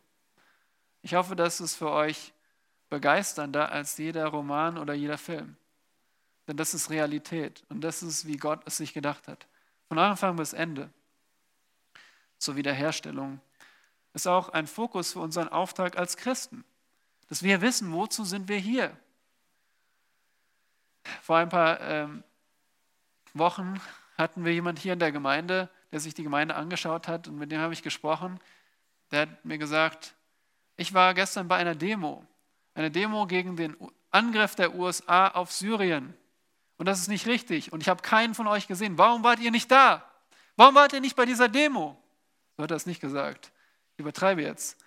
[1.01, 2.33] Ich hoffe, dass es für euch
[2.89, 5.55] begeisternder als jeder Roman oder jeder Film.
[6.47, 9.47] Denn das ist Realität und das ist, wie Gott es sich gedacht hat.
[9.87, 10.89] Von Anfang bis Ende.
[12.39, 13.39] Zur Wiederherstellung
[14.13, 16.63] ist auch ein Fokus für unseren Auftrag als Christen,
[17.27, 18.95] dass wir wissen, wozu sind wir hier.
[21.21, 22.23] Vor ein paar ähm,
[23.33, 23.79] Wochen
[24.17, 27.51] hatten wir jemand hier in der Gemeinde, der sich die Gemeinde angeschaut hat und mit
[27.51, 28.39] dem habe ich gesprochen.
[29.11, 30.15] Der hat mir gesagt,
[30.77, 32.25] ich war gestern bei einer Demo,
[32.73, 33.75] eine Demo gegen den
[34.11, 36.13] Angriff der USA auf Syrien.
[36.77, 37.73] Und das ist nicht richtig.
[37.73, 38.97] Und ich habe keinen von euch gesehen.
[38.97, 40.09] Warum wart ihr nicht da?
[40.55, 42.01] Warum wart ihr nicht bei dieser Demo?
[42.55, 43.51] So hat er es nicht gesagt.
[43.99, 44.77] Übertreibe jetzt.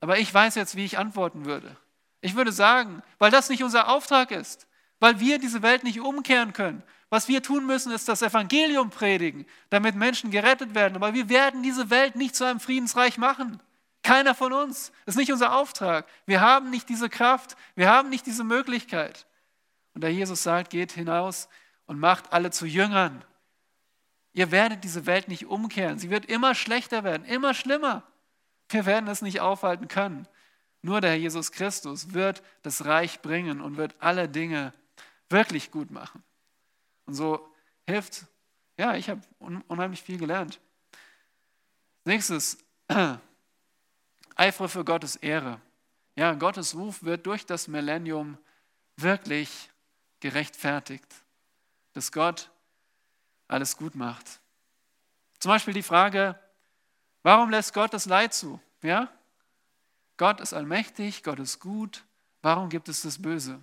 [0.00, 1.76] Aber ich weiß jetzt, wie ich antworten würde.
[2.20, 4.66] Ich würde sagen, weil das nicht unser Auftrag ist,
[5.00, 6.82] weil wir diese Welt nicht umkehren können.
[7.08, 10.96] Was wir tun müssen, ist das Evangelium predigen, damit Menschen gerettet werden.
[10.96, 13.62] Aber wir werden diese Welt nicht zu einem Friedensreich machen.
[14.02, 14.92] Keiner von uns.
[15.04, 16.06] Das ist nicht unser Auftrag.
[16.26, 17.56] Wir haben nicht diese Kraft.
[17.74, 19.26] Wir haben nicht diese Möglichkeit.
[19.94, 21.48] Und da Jesus sagt, geht hinaus
[21.86, 23.24] und macht alle zu Jüngern.
[24.36, 25.98] Ihr werdet diese Welt nicht umkehren.
[25.98, 28.02] Sie wird immer schlechter werden, immer schlimmer.
[28.68, 30.28] Wir werden es nicht aufhalten können.
[30.82, 34.74] Nur der Herr Jesus Christus wird das Reich bringen und wird alle Dinge
[35.30, 36.22] wirklich gut machen.
[37.06, 37.48] Und so
[37.86, 38.26] hilft,
[38.76, 40.60] ja, ich habe unheimlich viel gelernt.
[42.04, 42.58] Nächstes,
[44.36, 45.62] eifere für Gottes Ehre.
[46.14, 48.36] Ja, Gottes Ruf wird durch das Millennium
[48.96, 49.70] wirklich
[50.20, 51.24] gerechtfertigt,
[51.94, 52.50] dass Gott
[53.48, 54.40] alles gut macht.
[55.38, 56.38] Zum Beispiel die Frage,
[57.22, 58.60] warum lässt Gott das Leid zu?
[58.82, 59.08] Ja?
[60.16, 62.04] Gott ist allmächtig, Gott ist gut,
[62.42, 63.60] warum gibt es das Böse?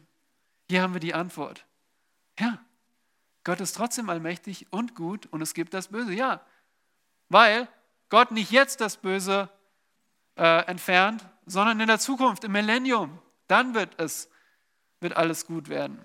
[0.70, 1.66] Hier haben wir die Antwort.
[2.40, 2.60] Ja,
[3.44, 6.14] Gott ist trotzdem allmächtig und gut und es gibt das Böse.
[6.14, 6.42] Ja,
[7.30, 7.68] weil
[8.10, 9.50] Gott nicht jetzt das Böse
[10.36, 13.20] äh, entfernt, sondern in der Zukunft, im Millennium.
[13.48, 14.30] Dann wird es,
[15.00, 16.00] wird alles gut werden.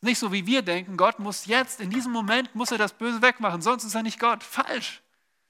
[0.00, 3.20] Nicht so wie wir denken, Gott muss jetzt, in diesem Moment, muss er das Böse
[3.20, 4.44] wegmachen, sonst ist er nicht Gott.
[4.44, 5.02] Falsch.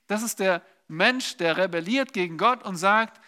[0.07, 3.21] Das ist der Mensch, der rebelliert gegen Gott und sagt,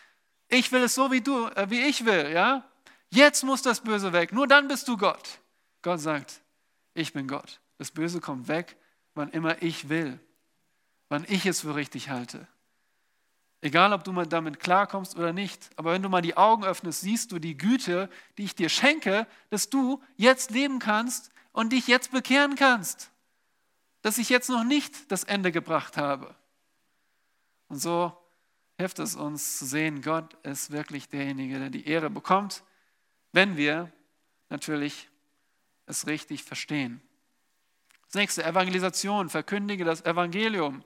[0.49, 2.65] ich will es so wie du, äh, wie ich will, ja?
[3.11, 5.41] Jetzt muss das Böse weg, nur dann bist du Gott.
[5.83, 6.41] Gott sagt,
[6.95, 7.61] ich bin Gott.
[7.79, 8.77] Das Böse kommt weg,
[9.15, 10.19] wann immer ich will,
[11.09, 12.47] wann ich es für richtig halte.
[13.63, 15.71] Egal, ob du damit klarkommst oder nicht.
[15.77, 18.09] Aber wenn du mal die Augen öffnest, siehst du die Güte,
[18.39, 23.11] die ich dir schenke, dass du jetzt leben kannst und dich jetzt bekehren kannst.
[24.01, 26.35] Dass ich jetzt noch nicht das Ende gebracht habe.
[27.69, 28.17] Und so
[28.79, 32.63] hilft es uns zu sehen, Gott ist wirklich derjenige, der die Ehre bekommt,
[33.33, 33.93] wenn wir
[34.49, 35.09] natürlich
[35.85, 37.03] es richtig verstehen.
[38.07, 40.83] Das nächste, Evangelisation, verkündige das Evangelium.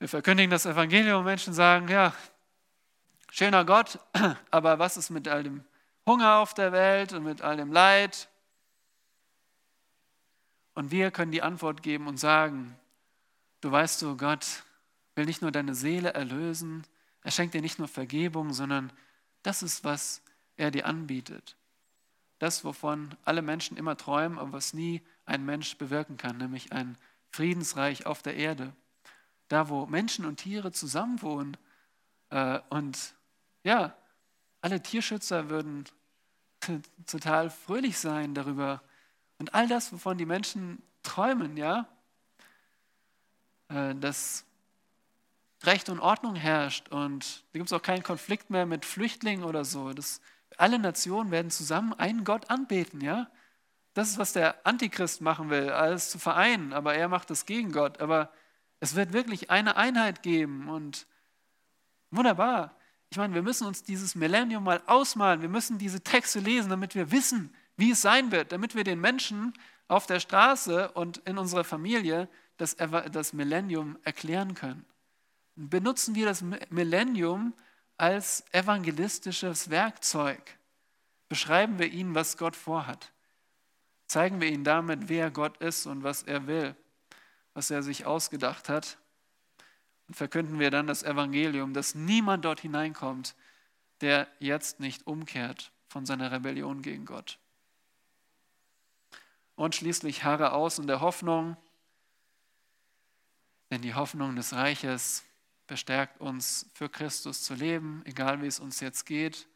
[0.00, 2.14] Wir verkündigen das Evangelium, Menschen sagen, ja,
[3.30, 3.98] schöner Gott,
[4.50, 5.62] aber was ist mit all dem
[6.06, 8.30] Hunger auf der Welt und mit all dem Leid?
[10.72, 12.74] Und wir können die Antwort geben und sagen,
[13.60, 14.64] du weißt du, Gott
[15.16, 16.86] will nicht nur deine Seele erlösen,
[17.22, 18.90] Er schenkt dir nicht nur Vergebung, sondern
[19.42, 20.22] das ist, was
[20.56, 21.56] er dir anbietet.
[22.38, 26.96] Das, wovon alle Menschen immer träumen, aber was nie ein Mensch bewirken kann, nämlich ein
[27.28, 28.72] Friedensreich auf der Erde.
[29.50, 31.56] Da, wo Menschen und Tiere zusammenwohnen.
[32.30, 33.14] Äh, und
[33.64, 33.96] ja,
[34.60, 35.84] alle Tierschützer würden
[37.06, 38.80] total fröhlich sein darüber.
[39.38, 41.88] Und all das, wovon die Menschen träumen, ja,
[43.70, 44.44] äh, dass
[45.64, 49.64] Recht und Ordnung herrscht und da gibt es auch keinen Konflikt mehr mit Flüchtlingen oder
[49.64, 49.92] so.
[49.92, 50.20] Das,
[50.58, 53.28] alle Nationen werden zusammen einen Gott anbeten, ja.
[53.94, 57.72] Das ist, was der Antichrist machen will, alles zu vereinen, aber er macht das gegen
[57.72, 58.00] Gott.
[58.00, 58.30] Aber
[58.80, 61.06] es wird wirklich eine Einheit geben und
[62.10, 62.74] wunderbar.
[63.10, 65.42] Ich meine, wir müssen uns dieses Millennium mal ausmalen.
[65.42, 69.00] Wir müssen diese Texte lesen, damit wir wissen, wie es sein wird, damit wir den
[69.00, 69.52] Menschen
[69.88, 74.84] auf der Straße und in unserer Familie das, das Millennium erklären können.
[75.56, 77.52] Benutzen wir das Millennium
[77.96, 80.58] als evangelistisches Werkzeug.
[81.28, 83.12] Beschreiben wir ihnen, was Gott vorhat.
[84.06, 86.74] Zeigen wir ihnen damit, wer Gott ist und was er will,
[87.54, 88.98] was er sich ausgedacht hat.
[90.08, 93.34] Und verkünden wir dann das Evangelium, dass niemand dort hineinkommt,
[94.00, 97.38] der jetzt nicht umkehrt von seiner Rebellion gegen Gott.
[99.56, 101.56] Und schließlich harre aus in der Hoffnung,
[103.70, 105.24] denn die Hoffnung des Reiches
[105.66, 109.46] bestärkt uns für Christus zu leben, egal wie es uns jetzt geht.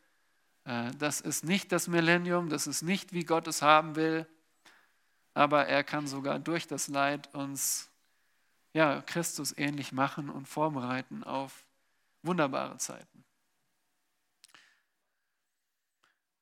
[0.64, 4.26] Äh, das ist nicht das Millennium, das ist nicht, wie Gott es haben will,
[5.34, 7.90] aber er kann sogar durch das Leid uns
[8.72, 11.64] ja, Christus ähnlich machen und vorbereiten auf
[12.22, 13.24] wunderbare Zeiten.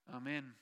[0.06, 0.61] Amen.